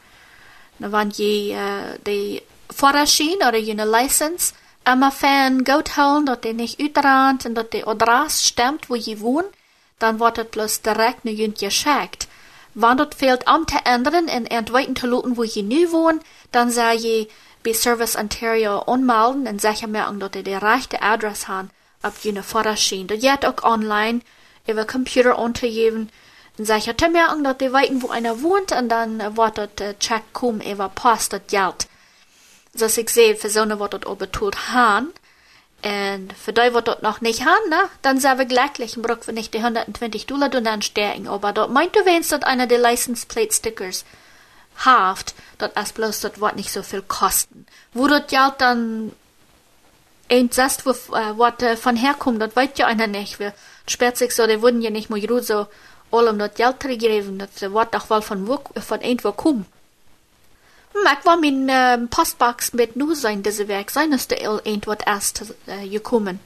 Wenn 0.79 1.11
je 1.11 1.53
äh, 1.53 1.99
die 2.05 2.41
Vorerschien 2.69 3.37
oder 3.37 3.57
eine 3.57 3.85
Licenz 3.85 4.53
immer 4.85 5.11
fan 5.11 5.63
gut 5.63 5.95
holen, 5.95 6.25
dass 6.25 6.41
die 6.41 6.53
nicht 6.53 6.79
uitrannt 6.81 7.45
und 7.45 7.55
dass 7.55 7.69
die 7.69 7.85
Adresse 7.85 8.47
stimmt, 8.47 8.89
wo 8.89 8.95
je 8.95 9.19
wohnen, 9.19 9.47
dann 9.99 10.19
wird 10.19 10.37
das 10.37 10.47
bloß 10.47 10.81
direkt 10.81 11.23
nur 11.23 11.35
geschickt. 11.35 12.27
Wann 12.75 12.97
dort 12.97 13.15
fehlt 13.15 13.47
am 13.47 13.65
te 13.65 13.77
ändern 13.85 14.27
en 14.27 14.45
entweiten 14.47 14.95
te 14.95 15.07
laten 15.07 15.37
wo 15.37 15.43
je 15.43 15.61
nu 15.61 15.91
wohnt, 15.91 16.23
dann 16.51 16.71
sei 16.71 16.95
je 16.95 17.27
bei 17.63 17.73
Service 17.73 18.15
Ontario 18.15 18.79
anmelden 18.79 19.45
en 19.45 19.59
sicher 19.59 19.87
merken, 19.87 20.19
dass 20.19 20.31
die 20.31 20.43
die 20.43 20.53
rechte 20.53 21.01
Adresse 21.01 21.47
haben, 21.47 21.69
ab 22.01 22.13
jene 22.21 22.43
Vorderschien. 22.43 23.07
Das 23.07 23.19
geht 23.19 23.45
auch 23.45 23.63
online 23.63 24.21
über 24.67 24.85
Computer 24.85 25.37
untergeben. 25.37 26.09
Und 26.57 26.65
sicher 26.65 26.95
te 26.95 27.09
merken, 27.09 27.43
dass 27.43 27.57
die 27.57 27.71
weiten, 27.71 28.01
wo 28.01 28.09
einer 28.09 28.41
wohnt, 28.41 28.71
und 28.71 28.89
dann 28.89 29.19
wird 29.37 29.57
das 29.57 29.69
äh, 29.79 29.95
Check 29.99 30.33
kommen 30.33 30.61
über 30.61 30.89
Post, 30.89 31.33
das 31.33 31.41
Geld. 31.47 31.87
So 32.75 32.85
ich 32.85 33.09
sehe, 33.09 33.35
für 33.35 33.49
so 33.49 33.61
eine 33.61 33.79
wird 33.79 33.93
das 33.93 34.05
auch 34.05 34.17
Und 35.85 36.31
für 36.33 36.53
die, 36.53 36.73
was 36.73 36.83
dort 36.85 37.03
noch 37.03 37.19
nicht 37.19 37.41
haben, 37.45 37.69
ne, 37.69 37.89
dann 38.01 38.19
sind 38.19 38.37
wir 38.37 38.45
glücklich 38.45 38.95
und 38.95 39.03
brauchen 39.03 39.27
wir 39.27 39.33
nicht 39.33 39.53
die 39.53 39.59
120 39.59 40.25
Dollar 40.27 40.47
dann 40.49 40.81
stärken. 40.81 41.27
Aber 41.27 41.51
dort 41.51 41.71
meint 41.71 41.95
du 41.95 42.05
wenigstens, 42.05 42.39
dass 42.39 42.49
einer 42.49 42.67
der 42.67 42.79
License 42.79 43.25
Plate 43.25 43.53
Stickers 43.53 44.05
haft, 44.77 45.35
dort 45.57 45.75
erst 45.75 45.95
bloß, 45.95 46.21
dort 46.21 46.39
wird 46.39 46.55
nicht 46.55 46.71
so 46.71 46.83
viel 46.83 47.01
kosten. 47.01 47.65
Wo 47.93 48.07
dort 48.07 48.29
Geld 48.29 48.53
dann 48.59 49.11
entsetzt, 50.29 50.85
wo, 50.85 50.91
äh, 50.91 51.37
was 51.37 51.61
äh, 51.61 51.75
von 51.75 51.97
herkommt, 51.97 52.41
das 52.41 52.55
weiß 52.55 52.69
ja 52.77 52.87
einer 52.87 53.07
nicht. 53.07 53.39
Wir 53.39 53.53
sperrt 53.87 54.17
sich 54.17 54.33
so, 54.33 54.47
die 54.47 54.61
wurden 54.61 54.81
ja 54.81 54.89
nicht 54.89 55.09
mehr 55.09 55.43
so 55.43 55.67
allem 56.11 56.39
dort 56.39 56.55
Geld 56.55 56.79
gegeben, 56.79 57.39
das 57.39 57.61
wird 57.61 57.93
doch 57.93 58.09
wohl 58.09 58.21
von 58.21 58.47
wo, 58.47 58.59
von 58.79 59.01
irgendwo 59.01 59.31
kommen. 59.31 59.65
Ik 60.93 61.19
wou 61.23 61.39
mijn 61.39 61.69
uh, 62.01 62.07
postbox 62.09 62.71
met 62.71 62.95
nu 62.95 63.15
zijn 63.15 63.41
deze 63.41 63.65
week, 63.65 63.89
zijn 63.89 64.13
is 64.13 64.27
de 64.27 64.35
il 64.35 64.61
eind 64.61 64.85
wat 64.85 65.01
erst 65.01 65.41
uh, 65.65 65.73
gekommen. 65.91 66.41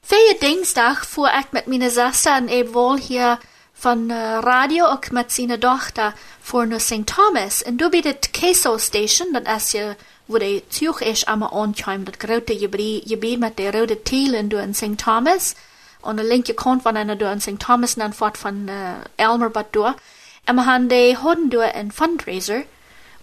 Vele 0.00 0.36
Dingsdag 0.38 1.06
fuhr 1.06 1.30
ich 1.38 1.52
mit 1.52 1.66
meiner 1.66 1.90
Schwester 1.90 2.36
und 2.36 2.48
Ebwohl 2.48 2.98
hier 2.98 3.38
von 3.72 4.10
uh, 4.10 4.40
Radio 4.40 4.84
auch 4.86 5.10
mit 5.10 5.30
seiner 5.30 5.58
Tochter 5.58 6.14
vor 6.40 6.66
nach 6.66 6.80
St. 6.80 7.06
Thomas. 7.06 7.62
Und 7.62 7.80
du 7.80 7.90
bist 7.90 8.32
Queso 8.32 8.78
Station, 8.78 9.32
das 9.32 9.64
ist 9.64 9.72
ja, 9.72 9.94
wo 10.26 10.38
die 10.38 10.62
Zug 10.68 11.00
ist, 11.00 11.28
einmal 11.28 11.52
ankommt, 11.52 12.08
das 12.08 12.18
große 12.18 12.58
Gebiet 12.58 13.40
mit 13.40 13.58
der 13.58 13.74
roten 13.74 14.04
Thielen 14.04 14.48
du 14.48 14.58
in 14.58 14.74
St. 14.74 14.98
Thomas. 14.98 15.54
Und 16.02 16.16
der 16.18 16.26
linke 16.26 16.54
Kant 16.54 16.82
von 16.82 16.96
einer 16.96 17.16
du 17.16 17.30
in 17.30 17.40
St. 17.40 17.58
Thomas 17.58 17.94
und 17.94 18.00
dann 18.00 18.12
fort 18.12 18.36
von 18.36 18.68
uh, 18.68 19.04
Elmer 19.16 19.50
Bad 19.50 19.68
du. 19.72 19.84
Und 19.86 20.56
wir 20.56 20.66
haben 20.66 20.88
die 20.88 21.16
Hoden 21.16 21.50
du 21.50 21.60
ein 21.60 21.90
Fundraiser 21.90 22.62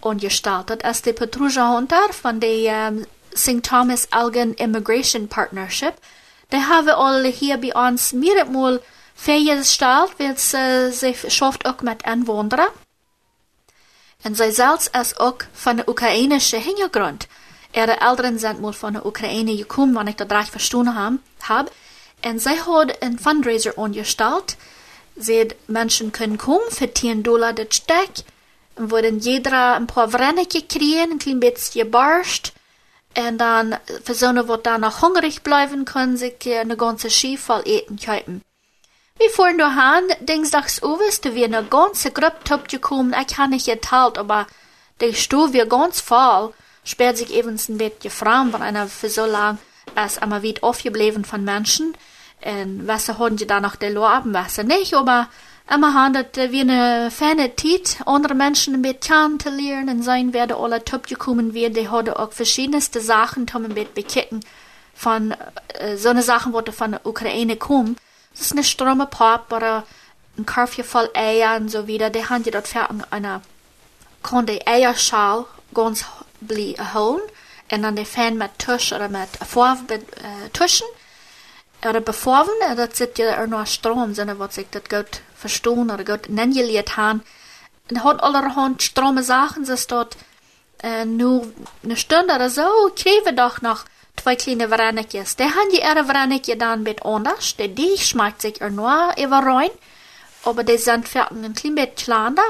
gestartet 0.01 0.83
als 0.83 1.01
de 1.01 1.13
Petruja 1.13 1.83
von 2.11 2.39
der 2.39 2.87
um, 2.87 3.05
St. 3.33 3.63
Thomas 3.63 4.07
Algen 4.11 4.53
Immigration 4.55 5.27
Partnership. 5.27 5.93
De 6.49 6.57
hebben 6.57 6.95
al 6.95 7.23
hier 7.23 7.59
bij 7.59 7.73
ons 7.73 8.11
meermaal 8.11 8.77
vrijgesteld, 9.15 10.11
weil 10.17 10.37
ze 10.37 10.89
zich 10.93 11.23
schafft 11.27 11.65
ook 11.65 11.81
met 11.81 12.03
inwoners. 12.03 12.69
En 14.21 14.35
zij 14.35 14.51
zelfs 14.51 14.89
is 14.91 15.19
ook 15.19 15.45
van 15.51 15.75
de 15.75 15.83
Oekraïnische 15.87 16.57
Hintergrund. 16.57 17.27
Ihre 17.71 17.97
Eltern 17.99 18.39
sind 18.39 18.59
mal 18.59 18.73
von 18.73 18.93
der 18.93 19.05
Ukraine 19.05 19.55
gekommen, 19.55 19.95
wenn 19.95 20.07
ich 20.07 20.15
das 20.15 20.29
recht 20.29 20.49
verstanden 20.49 21.19
habe. 21.39 21.71
Und 22.23 22.41
sie 22.41 22.59
hat 22.59 23.01
einen 23.01 23.17
Fundraiser 23.17 23.77
angestellt. 23.77 24.57
Sie 25.15 25.47
Menschen 25.67 26.11
können 26.11 26.37
kommen 26.37 26.69
für 26.69 26.93
10 26.93 27.23
Dollar 27.23 27.53
das 27.53 27.75
Stück 27.75 28.25
worden 28.89 29.19
jeder 29.19 29.75
ein 29.75 29.87
paar 29.87 30.09
Vrennetje 30.09 30.63
kriegen, 30.63 31.11
ein 31.11 31.19
klein 31.19 31.39
bisschen 31.39 31.91
Barst. 31.91 32.53
Und 33.17 33.37
dann, 33.37 33.77
eine, 34.05 34.43
die 34.45 34.63
dann 34.63 34.81
noch 34.81 35.01
hungrig 35.01 35.43
bleiben, 35.43 35.85
können 35.85 36.17
sich 36.17 36.35
eine 36.47 36.77
ganze 36.77 37.09
Skifall 37.09 37.61
eten 37.65 37.99
kaufen. 37.99 38.41
Wie 39.19 39.29
vorhin 39.29 39.57
du 39.57 39.65
han, 39.65 40.03
dingsdags 40.21 40.81
uwes, 40.81 41.21
du 41.21 41.35
wir 41.35 41.45
eine 41.45 41.63
ganze 41.63 42.11
Gruppe 42.11 42.43
top 42.43 42.67
gekommen, 42.69 43.13
ich 43.27 43.37
habe 43.37 43.51
nicht 43.51 43.67
geteilt, 43.67 44.17
aber 44.17 44.47
der 44.99 45.13
Stuhl 45.13 45.53
wir 45.53 45.65
ganz 45.67 45.99
voll, 45.99 46.53
sperrt 46.83 47.17
sich 47.17 47.31
eben 47.31 47.49
ein 47.49 47.77
bisschen 47.77 48.09
Frauen, 48.09 48.53
wenn 48.53 48.61
einer 48.61 48.87
für 48.87 49.09
so 49.09 49.25
lang 49.25 49.59
ist 50.05 50.23
einmal 50.23 50.41
wieder 50.41 50.63
aufgeblieben 50.63 51.25
von 51.25 51.43
Menschen. 51.43 51.95
Und 52.43 52.87
Wasser 52.87 53.19
haben 53.19 53.37
die 53.37 53.45
dann 53.45 53.61
noch 53.61 53.75
der 53.75 53.93
Wasser 53.93 54.63
nicht, 54.63 54.95
aber 54.95 55.27
Immer 55.73 55.93
handelt 55.93 56.35
wie 56.35 56.61
eine 56.61 57.09
ferne 57.11 57.55
Zeit, 57.55 57.99
andere 58.05 58.35
Menschen 58.35 58.81
mit 58.81 59.05
zu 59.05 59.49
lernen 59.49 59.97
und 59.97 60.03
sein 60.03 60.33
werden 60.33 60.57
alle 60.57 60.83
top 60.83 61.07
gekommen 61.07 61.53
werden, 61.53 61.75
die 61.75 61.87
haben 61.87 62.13
auch 62.13 62.33
verschiedenste 62.33 62.99
Sachen 62.99 63.45
um 63.53 63.61
mit 63.69 63.93
bekicken 63.93 64.43
von 64.93 65.33
äh, 65.79 65.95
so 65.95 66.09
eine 66.09 66.23
Sachen, 66.23 66.53
die 66.65 66.71
von 66.73 66.91
der 66.91 67.05
Ukraine 67.05 67.55
kommen. 67.55 67.95
Das 68.33 68.41
ist 68.41 68.51
eine 68.51 68.65
Ströme 68.65 69.05
Pop 69.05 69.45
oder 69.51 69.85
ein 70.37 70.45
Karfje 70.45 70.83
voll 70.83 71.09
Eier 71.13 71.55
und 71.55 71.69
so 71.69 71.87
wieder. 71.87 72.09
Die 72.09 72.27
haben 72.27 72.43
die 72.43 72.51
dort 72.51 72.67
für 72.67 72.89
eine, 73.09 73.41
kann 74.23 74.45
die 74.45 74.67
Eierschal 74.67 75.45
ganz 75.73 76.03
holen 76.93 77.21
und 77.71 77.81
dann 77.81 77.95
die 77.95 78.03
Fan 78.03 78.37
mit 78.37 78.59
Tusch 78.59 78.91
oder 78.91 79.07
mit 79.07 79.29
Vorf 79.47 79.79
äh, 79.89 79.99
tuschen 80.51 80.87
oder 81.87 82.01
bevorven, 82.01 82.75
dat 82.75 82.95
zit 82.95 83.17
je 83.17 83.23
er 83.23 83.47
nog 83.47 83.67
stroom 83.67 84.13
zijn, 84.13 84.37
wat 84.37 84.53
zich 84.53 84.65
dat 84.69 85.21
verstaan 85.41 85.91
oder 85.91 86.05
gut 86.05 86.29
nenjeliert 86.29 86.95
han. 86.95 87.21
En 87.89 88.03
hat 88.03 88.21
allerhand 88.23 88.81
strome 88.81 89.23
Sachen, 89.23 89.65
das 89.65 89.87
dort 89.87 90.15
äh, 90.83 91.05
nur 91.05 91.47
eine 91.83 91.97
Stunde 91.97 92.33
oder 92.35 92.49
so, 92.49 92.67
kriegen 92.95 93.35
doch 93.35 93.61
noch 93.61 93.85
zwei 94.15 94.35
kleine 94.35 94.69
Vrannetjes. 94.69 95.35
Der 95.35 95.47
haben 95.47 95.69
die 95.71 95.81
ihre 95.81 96.05
Vrannetje 96.05 96.55
dann 96.57 96.83
mit 96.83 97.03
anders, 97.03 97.55
der 97.57 97.67
die 97.67 97.97
schmeckt 97.97 98.41
sich 98.41 98.61
er 98.61 98.69
nur 98.69 99.13
über 99.17 99.39
rein, 99.39 99.71
aber 100.43 100.63
die 100.63 100.77
sind 100.77 101.09
für 101.09 101.29
ein 101.31 101.53
klein 101.53 101.75
bisschen 101.75 101.95
kleiner. 101.95 102.49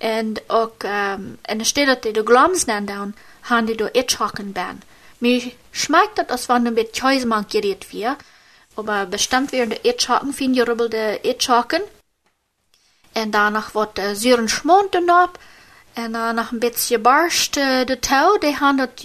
Und 0.00 0.50
auch, 0.50 0.72
ähm, 0.84 1.38
in 1.48 1.58
der 1.58 1.64
Stadt, 1.64 2.04
die 2.04 2.12
du 2.12 2.24
glaubst, 2.24 2.68
dann 2.68 3.14
haben 3.44 3.66
die 3.66 3.76
du 3.76 3.88
itchaken 3.94 4.52
ben. 4.52 4.82
Mir 5.20 5.52
schmeckt 5.70 6.18
das, 6.18 6.28
als 6.28 6.48
wenn 6.48 6.64
du 6.64 6.70
mit 6.72 6.92
Käsemann 6.92 7.46
gerät 7.48 7.92
Aber 8.76 9.06
bestimmt 9.06 9.52
werden 9.52 9.70
die 9.70 9.88
Itchaken, 9.88 10.32
fin 10.32 10.54
gerubbelde 10.54 11.20
Itchaken. 11.22 11.82
Und 13.14 13.32
danach 13.32 13.74
wird 13.74 13.98
der 13.98 14.16
Syren 14.16 14.48
schmont 14.48 14.96
ab. 15.08 15.38
Und 15.94 16.14
danach 16.14 16.52
ein 16.52 16.60
bisschen 16.60 17.02
barst 17.02 17.58
äh, 17.58 17.84
de 17.84 17.96
Tau, 17.96 18.38
die 18.38 18.56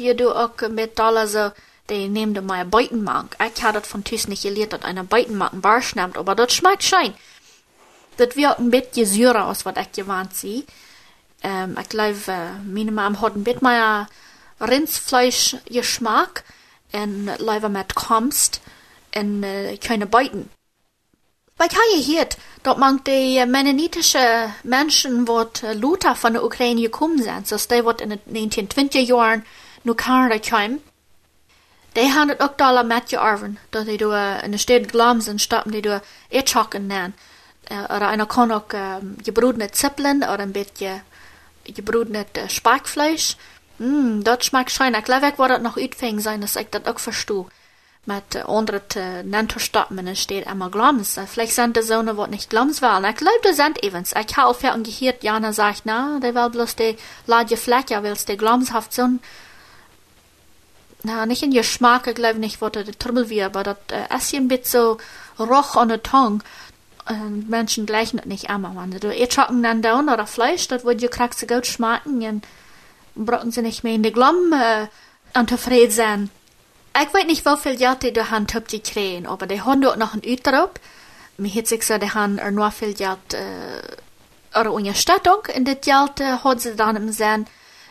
je 0.01 0.13
du 0.13 0.31
auch 0.31 0.51
mit 0.69 0.97
Dollar 0.97 1.27
so, 1.27 1.51
die 1.89 2.07
nehmen 2.07 2.45
mal 2.45 2.61
ein 2.61 2.69
Beutenmank. 2.69 3.35
Ich 3.45 3.61
habe 3.61 3.79
das 3.79 3.89
von 3.89 4.03
Tüß 4.03 4.29
nicht 4.29 4.43
gelehrt, 4.43 4.73
dass 4.73 4.83
einer 4.83 5.03
Beutenmank 5.03 5.53
ein 5.53 5.61
Barsch 5.61 5.95
nimmt, 5.95 6.17
aber 6.17 6.35
das 6.35 6.53
schmeckt 6.53 6.83
schein. 6.83 7.13
Das 8.15 8.35
wird 8.35 8.59
ein 8.59 8.71
bisschen 8.71 9.05
sürer 9.05 9.47
aus, 9.47 9.65
was 9.65 9.75
ich 9.77 9.91
gewandt 9.91 10.35
sie. 10.35 10.65
Ähm, 11.43 11.77
ich 11.79 11.89
glaube, 11.89 12.15
meine 12.65 12.91
Mom 12.91 13.21
hat 13.21 13.35
ein 13.35 13.43
bisschen 13.43 13.63
mehr 13.63 14.07
Rindsfleischgeschmack 14.59 16.43
und 16.93 17.29
lieber 17.37 17.69
mit 17.69 17.95
kommst 17.95 18.61
und 19.19 19.43
äh, 19.43 19.77
keine 19.77 20.05
Beuten. 20.05 20.49
Weil 21.57 21.69
kann 21.69 21.79
je 21.95 22.17
hört, 22.17 22.37
dort 22.63 22.77
man 22.77 23.03
die 23.03 23.43
mennonitische 23.45 24.53
Menschen, 24.63 25.27
wat 25.27 25.63
äh, 25.63 25.73
Luther 25.73 26.15
von 26.15 26.33
der 26.33 26.43
Ukraine 26.43 26.81
gekommen 26.81 27.21
sind, 27.21 27.47
so 27.47 27.57
die 27.57 27.83
wat 27.83 28.01
in 28.01 28.11
den 28.11 28.19
1920 28.19 29.07
Jahren 29.07 29.43
nu 29.83 29.95
Kanada 29.95 30.37
kamen, 30.37 30.81
die 31.95 32.13
haben 32.13 32.39
auch 32.39 32.55
da 32.57 32.83
mit 32.83 33.09
gearbeitet, 33.09 33.57
dass 33.71 33.85
die 33.85 33.95
in 33.95 34.51
der 34.51 34.57
Stadt 34.57 34.89
glauben 34.89 35.21
sind, 35.21 35.41
stoppen 35.41 35.71
die 35.71 35.81
da 35.81 36.01
Erschocken 36.29 36.85
nennen. 36.85 37.15
oder 37.69 38.07
einer 38.09 38.27
kann 38.27 38.51
auch 38.51 38.65
ähm, 38.73 39.17
gebrodene 39.23 39.71
Zippeln 39.71 40.17
oder 40.17 40.39
ein 40.39 40.53
bisschen 40.53 41.01
gebrodenes 41.65 42.27
äh, 42.33 42.49
Speckfleisch. 42.49 43.35
Mm, 43.79 44.21
das 44.21 44.45
schmeckt 44.45 44.71
schön. 44.71 44.93
Ich 44.93 45.03
glaube, 45.03 45.27
ich 45.27 45.39
werde 45.39 45.61
noch 45.61 45.77
uitfängen 45.77 46.21
sein, 46.21 46.41
dass 46.41 46.55
ich 46.55 46.67
das 46.69 46.85
auch 46.85 46.99
verstehe. 46.99 47.45
Mit 48.07 48.35
äh, 48.35 48.43
anderen 48.47 48.81
äh, 48.95 49.21
Nenterstappen 49.23 50.15
steht 50.15 50.49
immer 50.49 50.69
Glams. 50.69 51.17
Äh, 51.17 51.27
vielleicht 51.27 51.51
sind 51.51 51.75
die 51.75 51.81
Söhne, 51.81 52.15
die 52.15 52.31
nicht 52.31 52.49
Glams 52.49 52.81
wollen. 52.81 53.03
Ich 53.03 53.17
glaube, 53.17 53.37
das 53.43 53.57
sind 53.57 53.83
evens. 53.83 54.13
Ich 54.13 54.37
habe 54.37 54.47
auch 54.47 54.57
gehört, 54.57 55.23
Jana 55.23 55.51
sagt, 55.51 55.81
na, 55.83 56.17
der 56.21 56.33
will 56.33 56.49
bloß 56.49 56.77
die 56.77 56.95
Ladje 57.25 57.57
Fleck, 57.57 57.89
ja, 57.89 58.01
weil 58.03 58.13
es 58.13 58.23
die 58.23 58.37
Glamshaft 58.37 58.93
sind. 58.93 59.21
Na, 61.03 61.25
nicht 61.25 61.43
in 61.43 61.51
Geschmack, 61.51 62.07
ich 62.07 62.15
glaube 62.15 62.39
nicht, 62.39 62.61
was 62.61 62.71
der 62.71 62.85
Trümmel 62.85 63.27
wird, 63.27 63.43
aber 63.43 63.63
das 63.63 63.77
äh, 63.91 64.15
ist 64.15 64.33
ein 64.33 64.47
bisschen 64.47 64.97
so 65.37 65.43
roch 65.43 65.75
an 65.75 65.89
der 65.89 66.01
Tongue. 66.01 66.39
Und 67.09 67.49
Menschen 67.49 67.85
gleichen 67.85 68.17
das 68.17 68.25
nicht 68.25 68.49
immer. 68.49 68.73
Wenn 68.73 68.97
du 68.97 69.13
etrocken 69.13 69.63
dann 69.63 69.81
down 69.81 70.07
oder 70.07 70.27
Fleisch, 70.27 70.69
das 70.69 70.85
wird 70.85 71.01
je 71.01 71.09
kriegst 71.09 71.45
gut 71.45 71.67
schmecken 71.67 72.23
und 72.23 72.45
brauchen 73.25 73.51
sie 73.51 73.61
nicht 73.61 73.83
mehr 73.83 73.95
in 73.95 74.03
die 74.03 74.13
Glamm 74.13 74.53
äh, 74.53 74.87
unzufrieden 75.37 75.91
sein. 75.91 76.29
Ich 76.99 77.13
weiß 77.13 77.25
nicht, 77.25 77.45
wie 77.45 77.57
viel 77.57 77.75
Geld 77.75 78.01
die 78.01 78.21
haben 78.21 78.47
top 78.47 78.67
gekriegt, 78.67 79.27
aber 79.27 79.45
die 79.45 79.61
dort 79.63 79.99
noch 79.99 80.15
ein 80.15 80.21
Uterop. 80.25 80.79
Mir 81.37 81.53
hat 81.53 81.67
sich 81.67 81.81
gesagt, 81.81 82.01
die 82.01 82.09
haben 82.09 82.39
er 82.39 82.49
nur 82.49 82.71
viel 82.71 82.95
Geld, 82.95 83.33
äh, 83.33 84.59
oder 84.59 84.73
Unterstützung, 84.73 85.43
und 85.55 85.67
das 85.67 85.81
Geld 85.81 86.19
äh, 86.19 86.37
hat 86.43 86.61
sie 86.61 86.75
dann 86.75 86.95
im 86.95 87.11
Sinn, 87.11 87.45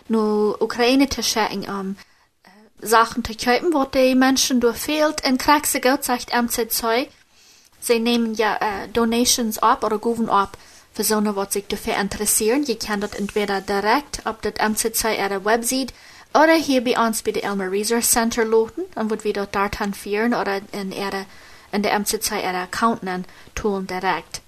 nur 0.08 0.60
Ukraine 0.60 1.08
zu 1.08 1.22
schicken, 1.22 1.68
um 1.68 1.96
äh, 2.42 2.86
Sachen 2.86 3.22
zu 3.22 3.36
kaufen, 3.36 3.72
wo 3.72 3.84
die 3.84 4.16
Menschen 4.16 4.60
durch 4.60 4.76
fehlt, 4.76 5.24
und 5.24 5.38
kriegst 5.38 5.74
du 5.74 5.80
Geld, 5.80 6.02
sagt 6.02 6.34
MC2, 6.34 7.06
Sie 7.78 8.00
nehmen 8.00 8.34
ja 8.34 8.56
äh, 8.56 8.88
Donations 8.88 9.60
ab 9.60 9.84
oder 9.84 9.98
Guven 9.98 10.28
ab 10.28 10.58
für 10.92 11.04
so 11.04 11.18
eine, 11.18 11.36
was 11.36 11.52
sich 11.52 11.68
dafür 11.68 11.96
interessieren. 11.98 12.64
Je 12.64 12.74
kann 12.74 13.00
das 13.00 13.12
entweder 13.12 13.60
direkt 13.60 14.26
auf 14.26 14.38
das 14.40 14.54
MCC 14.54 15.16
ihrer 15.16 15.44
Website 15.44 15.92
oder 16.36 16.54
hier 16.54 16.84
bei 16.84 16.98
uns 16.98 17.22
bei 17.22 17.32
der 17.32 17.44
Elmer 17.44 17.70
Resource 17.70 18.10
Center 18.10 18.44
loten, 18.44 18.82
dann 18.94 19.08
wird 19.08 19.24
wir 19.24 19.32
dort 19.32 19.56
führen 19.94 20.34
oder 20.34 20.60
in, 20.72 20.92
ihre, 20.92 21.24
in 21.72 21.82
der 21.82 21.98
MCC 21.98 22.42
ihre 22.42 22.62
Account 22.62 23.02
tun 23.54 23.86
direkt. 23.86 24.42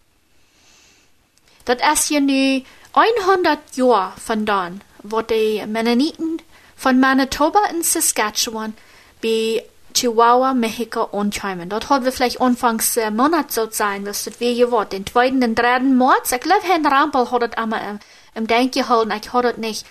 Das 1.64 1.78
ist 1.92 2.10
ja 2.10 2.20
nu 2.20 2.62
100 2.92 3.76
Jahre 3.76 4.12
von 4.18 4.44
dann, 4.44 4.80
wo 5.02 5.22
die 5.22 5.64
Mennoniten 5.66 6.42
von 6.76 7.00
Manitoba 7.00 7.60
in 7.70 7.82
Saskatchewan 7.82 8.74
bei 9.22 9.64
Chihuahua, 9.94 10.54
Mexiko 10.54 11.04
ankommen. 11.12 11.68
Dort 11.68 11.88
haben 11.88 12.04
wir 12.04 12.12
vielleicht 12.12 12.40
anfangs 12.40 12.96
äh, 12.96 13.10
Monat 13.10 13.50
so 13.50 13.68
sein, 13.70 14.06
was 14.06 14.24
das 14.24 14.38
wie 14.40 14.56
geworden. 14.56 14.90
Den 14.90 15.06
zweiten, 15.06 15.40
den 15.40 15.54
dritten 15.54 15.96
Monat. 15.96 16.30
Ich 16.30 16.40
glaube, 16.40 16.62
Herrn 16.62 16.86
Rampel 16.86 17.30
hat 17.30 17.42
das 17.42 17.52
einmal 17.54 17.80
im, 17.90 17.98
im 18.34 18.46
Denk 18.46 18.74
gehalten. 18.74 19.12
Ich 19.20 19.32
habe 19.32 19.48
das 19.48 19.56
nicht 19.56 19.86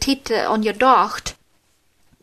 Titel 0.00 0.34
angedacht. 0.34 1.36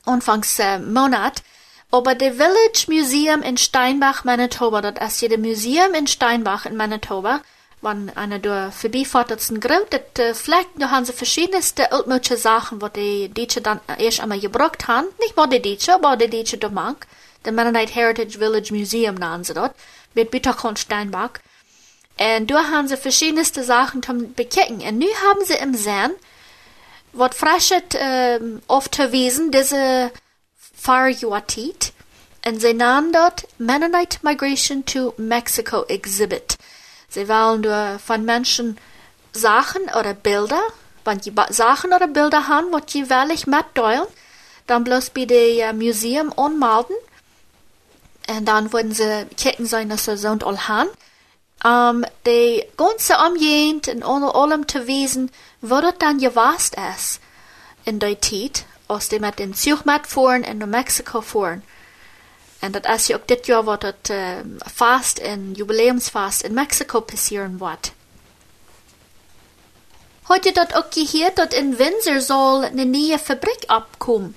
Anfangs 0.05 0.59
äh, 0.59 0.79
Monat. 0.79 1.43
Aber 1.91 2.15
der 2.15 2.33
Village 2.33 2.85
Museum 2.87 3.41
in 3.41 3.57
Steinbach, 3.57 4.23
Manitoba, 4.23 4.81
das 4.81 5.13
ist 5.13 5.21
ja 5.21 5.29
das 5.29 5.39
Museum 5.39 5.93
in 5.93 6.07
Steinbach 6.07 6.65
in 6.65 6.75
Manitoba, 6.75 7.41
wann 7.81 8.09
einer 8.15 8.39
der 8.39 8.71
vorbeifahrtsten 8.71 9.59
Grund, 9.59 9.85
das 9.91 10.01
äh, 10.19 10.33
Fleck, 10.33 10.67
da 10.77 10.89
haben 10.89 11.05
sie 11.05 11.13
verschiedenste 11.13 11.91
altmodische 11.91 12.37
Sachen, 12.37 12.81
wo 12.81 12.87
die 12.87 13.29
Deutsche 13.33 13.61
dann 13.61 13.79
erst 13.97 14.19
einmal 14.19 14.39
gebracht 14.39 14.87
haben. 14.87 15.07
Nicht 15.19 15.37
nur 15.37 15.47
die 15.47 15.61
Deutsche, 15.61 15.93
aber 15.93 16.17
die 16.17 16.29
Deutsche 16.29 16.57
der 16.57 16.69
Mank. 16.71 17.07
Der 17.45 17.53
Mennonite 17.53 17.93
Heritage 17.93 18.39
Village 18.39 18.73
Museum 18.73 19.15
nannen 19.15 19.43
sie 19.43 19.53
dort, 19.53 19.75
mit 20.15 20.31
Bitterkorn 20.31 20.75
Steinbach. 20.75 21.39
Und 22.17 22.49
da 22.49 22.71
haben 22.71 22.87
sie 22.87 22.97
verschiedenste 22.97 23.63
Sachen 23.63 24.01
zum 24.01 24.33
bekicken. 24.33 24.81
Und 24.81 24.97
nun 24.97 25.09
haben 25.29 25.45
sie 25.45 25.53
im 25.53 25.75
Sinn, 25.75 26.11
was 27.15 27.35
freschet 27.35 27.95
ähm, 27.97 28.61
oft 28.67 28.97
gewesen, 28.97 29.51
diese 29.51 30.11
Fahrjuatit. 30.75 31.93
Und 32.45 32.61
sie 32.61 32.73
nannen 32.73 33.11
dort 33.11 33.47
Mennonite 33.57 34.19
Migration 34.21 34.85
to 34.85 35.13
Mexico 35.17 35.83
Exhibit. 35.87 36.57
Sie 37.09 37.27
wollen 37.27 37.61
nur 37.61 37.97
von 37.99 38.23
Menschen 38.23 38.77
Sachen 39.33 39.83
oder 39.97 40.13
Bilder, 40.13 40.61
wenn 41.05 41.19
die 41.19 41.33
Sachen 41.49 41.93
oder 41.93 42.07
Bilder 42.07 42.47
haben, 42.47 42.71
was 42.71 42.93
wirklich 42.93 43.47
mitteilen, 43.47 44.05
dann 44.67 44.83
bloß 44.83 45.11
bei 45.11 45.25
dem 45.25 45.69
uh, 45.69 45.73
Museum 45.73 46.31
anmelden. 46.37 46.95
Und 48.27 48.45
dann 48.45 48.73
würden 48.73 48.91
sie 48.91 49.25
kicken 49.37 49.65
sein, 49.65 49.89
dass 49.89 50.05
sie 50.05 50.17
so 50.17 50.29
all 50.29 50.67
haben. 50.67 50.89
Um, 51.65 52.05
die 52.27 52.63
ganze 52.77 53.17
und 53.17 54.05
ohne 54.05 54.35
allem 54.35 54.67
zu 54.67 54.85
wissen, 54.85 55.31
wo 55.61 55.81
das 55.81 55.95
dann 55.97 56.19
gewasst 56.19 56.75
ist 56.95 57.19
in 57.85 57.97
der 57.97 58.21
Zeit, 58.21 58.65
aus 58.87 59.09
dem 59.09 59.21
mit 59.21 59.39
den 59.39 59.55
Zug 59.55 59.83
mitfahren 59.83 60.43
und 60.43 60.61
in 60.61 60.69
Mexiko 60.69 61.21
fahren. 61.21 61.63
En 62.59 62.71
dat 62.71 62.85
als 62.85 63.07
je 63.07 63.15
ook 63.15 63.27
dit 63.27 63.45
jaar 63.45 63.63
wat 63.63 63.81
het 63.81 64.09
uh, 64.09 64.17
fast 64.73 65.17
en 65.17 65.51
jubileumsfast 65.53 66.41
in 66.41 66.53
Mexico 66.53 67.01
passieren 67.01 67.57
wird. 67.57 67.91
Heute 70.27 70.51
dat 70.51 70.75
ook 70.75 70.93
gehört, 70.93 71.35
dat 71.35 71.53
in 71.53 71.77
Windsor 71.77 72.21
soll 72.21 72.63
eine 72.63 72.85
neue 72.85 73.19
Fabrik 73.19 73.63
abkommen. 73.67 74.35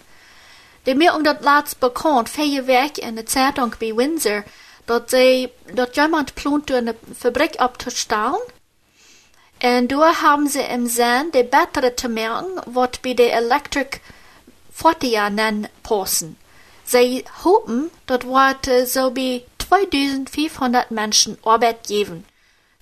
De 0.83 0.95
mir 0.95 1.15
um 1.15 1.23
dat 1.23 1.41
laatst 1.41 1.79
bekannt, 1.79 2.29
vier 2.29 2.67
Werk 2.67 2.99
in 2.99 3.15
der 3.15 3.27
Zeitung 3.27 3.75
bei 3.79 3.97
Windsor, 3.97 4.45
dat 4.89 5.11
sie, 5.11 5.51
dat 5.75 5.95
jemand 5.97 6.35
plant, 6.35 6.71
eine 6.71 6.95
Fabrik 7.15 7.61
abzustellen. 7.61 8.37
Und 9.63 9.89
da 9.89 10.23
haben 10.23 10.49
sie 10.49 10.61
im 10.61 10.87
Sinn, 10.87 11.31
die 11.35 11.43
Batterie 11.43 11.95
zu 11.95 12.09
merken, 12.09 12.61
was 12.67 12.99
bei 13.03 13.15
der 13.15 13.35
Electric 13.35 14.01
40 14.73 15.31
nennen 15.31 15.69
passen. 15.83 16.37
Sie 16.85 17.25
hoffen, 17.45 17.91
dort 18.07 18.25
wird 18.25 18.89
so 18.89 19.15
wie 19.15 19.45
2500 19.59 20.91
Menschen 20.91 21.37
Arbeit 21.43 21.87
geben. 21.87 22.25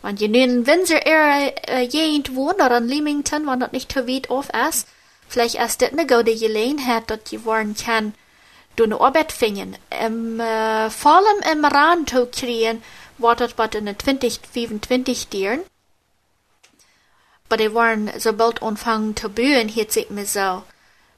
Wenn 0.03 0.16
je 0.16 0.27
in 0.27 0.66
Windsor 0.66 1.05
eher 1.05 1.53
äh, 1.69 1.83
jemand 1.83 2.37
wohnt 2.37 2.57
oder 2.57 2.79
in 2.79 2.87
Leamington, 2.87 3.47
wenn 3.47 3.59
das 3.59 3.73
nicht 3.73 3.90
zu 3.90 4.07
weit 4.07 4.31
auf 4.31 4.51
ist, 4.69 4.87
vielleicht 5.29 5.57
ist 5.57 5.83
das 5.83 5.90
eine 5.90 6.07
gute 6.07 6.37
Gelegenheit, 6.37 7.11
dass 7.11 7.25
die 7.25 7.45
wollen 7.45 7.75
kann, 7.75 8.14
finden. 9.33 9.77
Im, 10.05 10.41
äh, 10.41 10.91
vor 10.91 11.17
allem 11.17 11.59
im 11.59 11.65
Rand 11.65 12.11
zu 12.11 12.27
kriegen, 12.27 12.83
wird 13.19 13.41
das 13.41 13.55
bei 13.55 13.69
den 13.69 13.87
2025 13.99 15.29
Jahren. 15.33 15.61
Aber 17.49 17.57
die 17.57 17.73
wollen 17.73 18.11
so 18.19 18.33
bald 18.33 18.62
anfangen 18.62 19.17
zu 19.17 19.29
bauen, 19.29 19.69
hier 19.69 19.87
sieht 19.89 20.11
mir 20.11 20.27
so. 20.27 20.62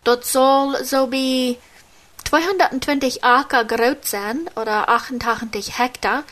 Dort 0.04 0.24
soll 0.24 0.84
so 0.84 1.10
wie 1.10 1.58
220 2.24 3.24
Acker 3.24 3.64
groß 3.64 3.96
sein, 4.02 4.48
oder 4.56 4.88
88 4.88 5.78
Hektar, 5.78 6.24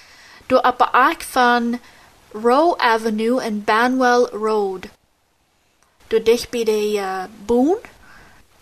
du 0.49 0.63
aber 0.63 0.95
auch 0.95 1.23
von 1.23 1.79
Row 2.35 2.77
Avenue 2.79 3.43
und 3.43 3.65
Banwell 3.65 4.27
Road. 4.35 4.91
Du 6.11 6.21
dich 6.21 6.51
bei 6.51 6.65
der 6.65 7.29
uh, 7.49 7.77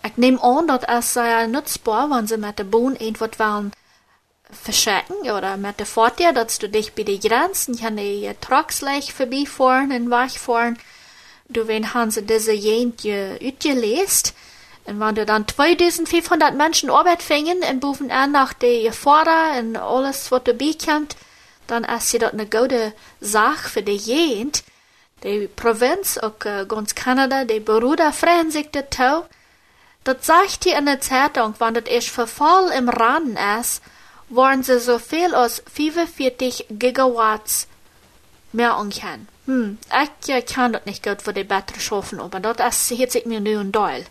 Ich 0.05 0.17
nehme 0.17 0.41
an, 0.43 0.67
dass 0.67 0.83
es 0.87 1.13
sehr 1.13 1.47
nutzbar, 1.47 2.09
wenn 2.11 2.27
sie 2.27 2.37
mit 2.37 2.59
der 2.59 2.63
Boon 2.65 2.95
irgendwas 2.95 3.39
wollen 3.39 3.71
verschicken 4.51 5.31
oder 5.31 5.57
mit 5.57 5.79
der 5.79 5.85
Fortier, 5.87 6.31
dass 6.31 6.59
du 6.59 6.69
dich 6.69 6.93
bei 6.93 7.03
den 7.03 7.19
Grenzen 7.19 7.77
kann 7.77 7.97
die 7.97 8.29
Trucks 8.41 8.81
leicht 8.81 9.11
vorbeifahren 9.11 9.91
und 9.91 10.11
wegfahren. 10.11 10.77
Du, 11.49 11.67
wenn 11.67 11.93
haben 11.93 12.11
sie 12.11 12.23
diese 12.23 12.53
Jent 12.53 13.03
utgelesen, 13.03 14.33
und 14.87 14.99
wenn 14.99 15.15
du 15.15 15.25
dann 15.25 15.47
2500 15.47 16.53
Menschen 16.55 16.91
Arbeit 16.91 17.23
fingen 17.23 17.59
und 17.69 17.79
bufen 17.79 18.11
an 18.11 18.31
nach 18.31 18.53
der 18.53 18.93
Vorder 18.93 19.57
und 19.59 19.77
alles, 19.77 20.31
was 20.31 20.43
dabei 20.43 20.75
kommt, 20.83 21.15
dann 21.65 21.83
ist 21.83 22.09
sie 22.09 22.19
dort 22.19 22.33
eine 22.33 22.45
gute 22.45 22.93
Sache 23.19 23.69
für 23.69 23.81
die 23.81 23.97
Gegend. 23.97 24.63
Die 25.23 25.47
Provinz, 25.47 26.19
auch 26.19 26.45
äh, 26.45 26.65
ganz 26.67 26.93
Kanada, 26.93 27.45
die 27.45 27.59
Bruder 27.59 28.13
freuen 28.13 28.51
sich 28.51 28.69
dazu. 28.71 29.25
Das 30.05 30.17
sagt 30.23 30.63
hier 30.63 30.77
in 30.77 30.85
der 30.85 31.01
Zeitung, 31.01 31.55
wenn 31.57 31.73
das 31.73 31.85
erst 31.85 32.09
Verfall 32.09 32.71
im 32.77 32.89
Rahmen 32.89 33.37
ist, 33.59 33.81
wollen 34.29 34.61
sie 34.61 34.79
so 34.79 34.99
viel 34.99 35.33
als 35.33 35.63
45 35.73 36.67
Gigawatts 36.69 37.67
mehr 38.51 38.77
umgehen. 38.77 39.27
Hm, 39.47 39.79
ich 40.27 40.45
kann 40.45 40.73
das 40.73 40.85
nicht 40.85 41.03
gut 41.03 41.23
für 41.23 41.33
die 41.33 41.43
Batterie 41.43 41.79
schaffen, 41.79 42.19
aber 42.19 42.39
das 42.39 42.91
ist 42.91 42.99
jetzt 42.99 43.25
mir 43.25 43.39
nur 43.39 43.61
ein 43.61 43.71
Deul. 43.71 44.05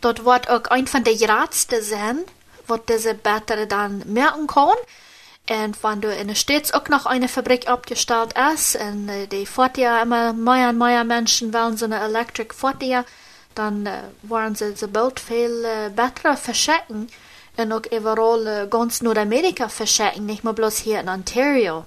Dort 0.00 0.24
wird 0.24 0.48
auch 0.48 0.64
ein 0.70 0.86
von 0.86 1.02
der 1.02 1.28
Ratste 1.28 1.82
sein, 1.82 2.20
wo 2.68 2.76
diese 2.76 3.14
Batterie 3.14 3.66
dann 3.66 4.04
merken 4.06 4.46
kann. 4.46 4.76
Und 5.50 5.82
wenn 5.82 6.00
du 6.00 6.14
in 6.14 6.28
der 6.28 6.34
Stadt 6.36 6.72
auch 6.72 6.88
noch 6.88 7.06
eine 7.06 7.26
Fabrik 7.26 7.68
abgestellt 7.68 8.34
ist, 8.52 8.76
und 8.76 9.08
äh, 9.08 9.26
die 9.26 9.46
Fortia 9.46 10.02
immer 10.02 10.32
mehr 10.34 10.68
und 10.68 10.78
mehr 10.78 11.02
Menschen 11.02 11.52
wollen 11.52 11.76
so 11.76 11.86
eine 11.86 11.98
Electric 12.00 12.54
Fortia, 12.54 13.04
dann 13.58 13.88
wollen 14.22 14.54
sie 14.54 14.76
so 14.76 14.88
bald 14.88 15.20
viel 15.20 15.90
Batterien 15.94 16.36
verschicken 16.36 17.08
und 17.56 17.72
auch 17.72 17.82
überall 17.90 18.68
ganz 18.68 19.02
Nordamerika 19.02 19.68
verschicken, 19.68 20.26
nicht 20.26 20.44
nur 20.44 20.54
bloß 20.54 20.78
hier 20.78 21.00
in 21.00 21.08
Ontario. 21.08 21.84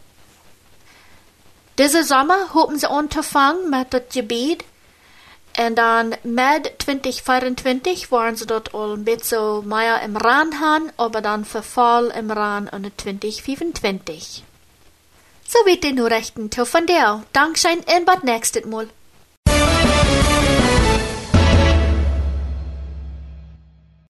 Diese 1.78 2.04
Sommer 2.04 2.54
hopen 2.54 2.78
sie 2.78 2.90
anzufangen 2.90 3.70
mit 3.70 3.94
das 3.94 4.04
Gebiet. 4.14 4.66
Und 5.58 5.76
dann 5.76 6.16
mit 6.24 6.76
2024 6.80 8.12
waren 8.12 8.36
sie 8.36 8.46
dort 8.46 8.74
all 8.74 8.94
ein 8.94 9.04
bisschen 9.04 9.68
mehr 9.68 10.02
im 10.02 10.16
Rand 10.16 10.60
haben, 10.62 10.92
aber 10.98 11.22
dann 11.22 11.44
verfall 11.44 12.08
im 12.18 12.32
Rand 12.32 12.72
an 12.72 12.90
2025. 12.96 14.44
So 15.48 15.60
wird 15.66 15.84
die 15.84 15.92
Nachrichten 15.92 16.50
von 16.52 16.86
dir. 16.86 17.24
Dankeschön 17.34 17.80
und 17.80 18.06
bis 18.06 18.24
nächstes 18.24 18.66
Mal. 18.66 18.88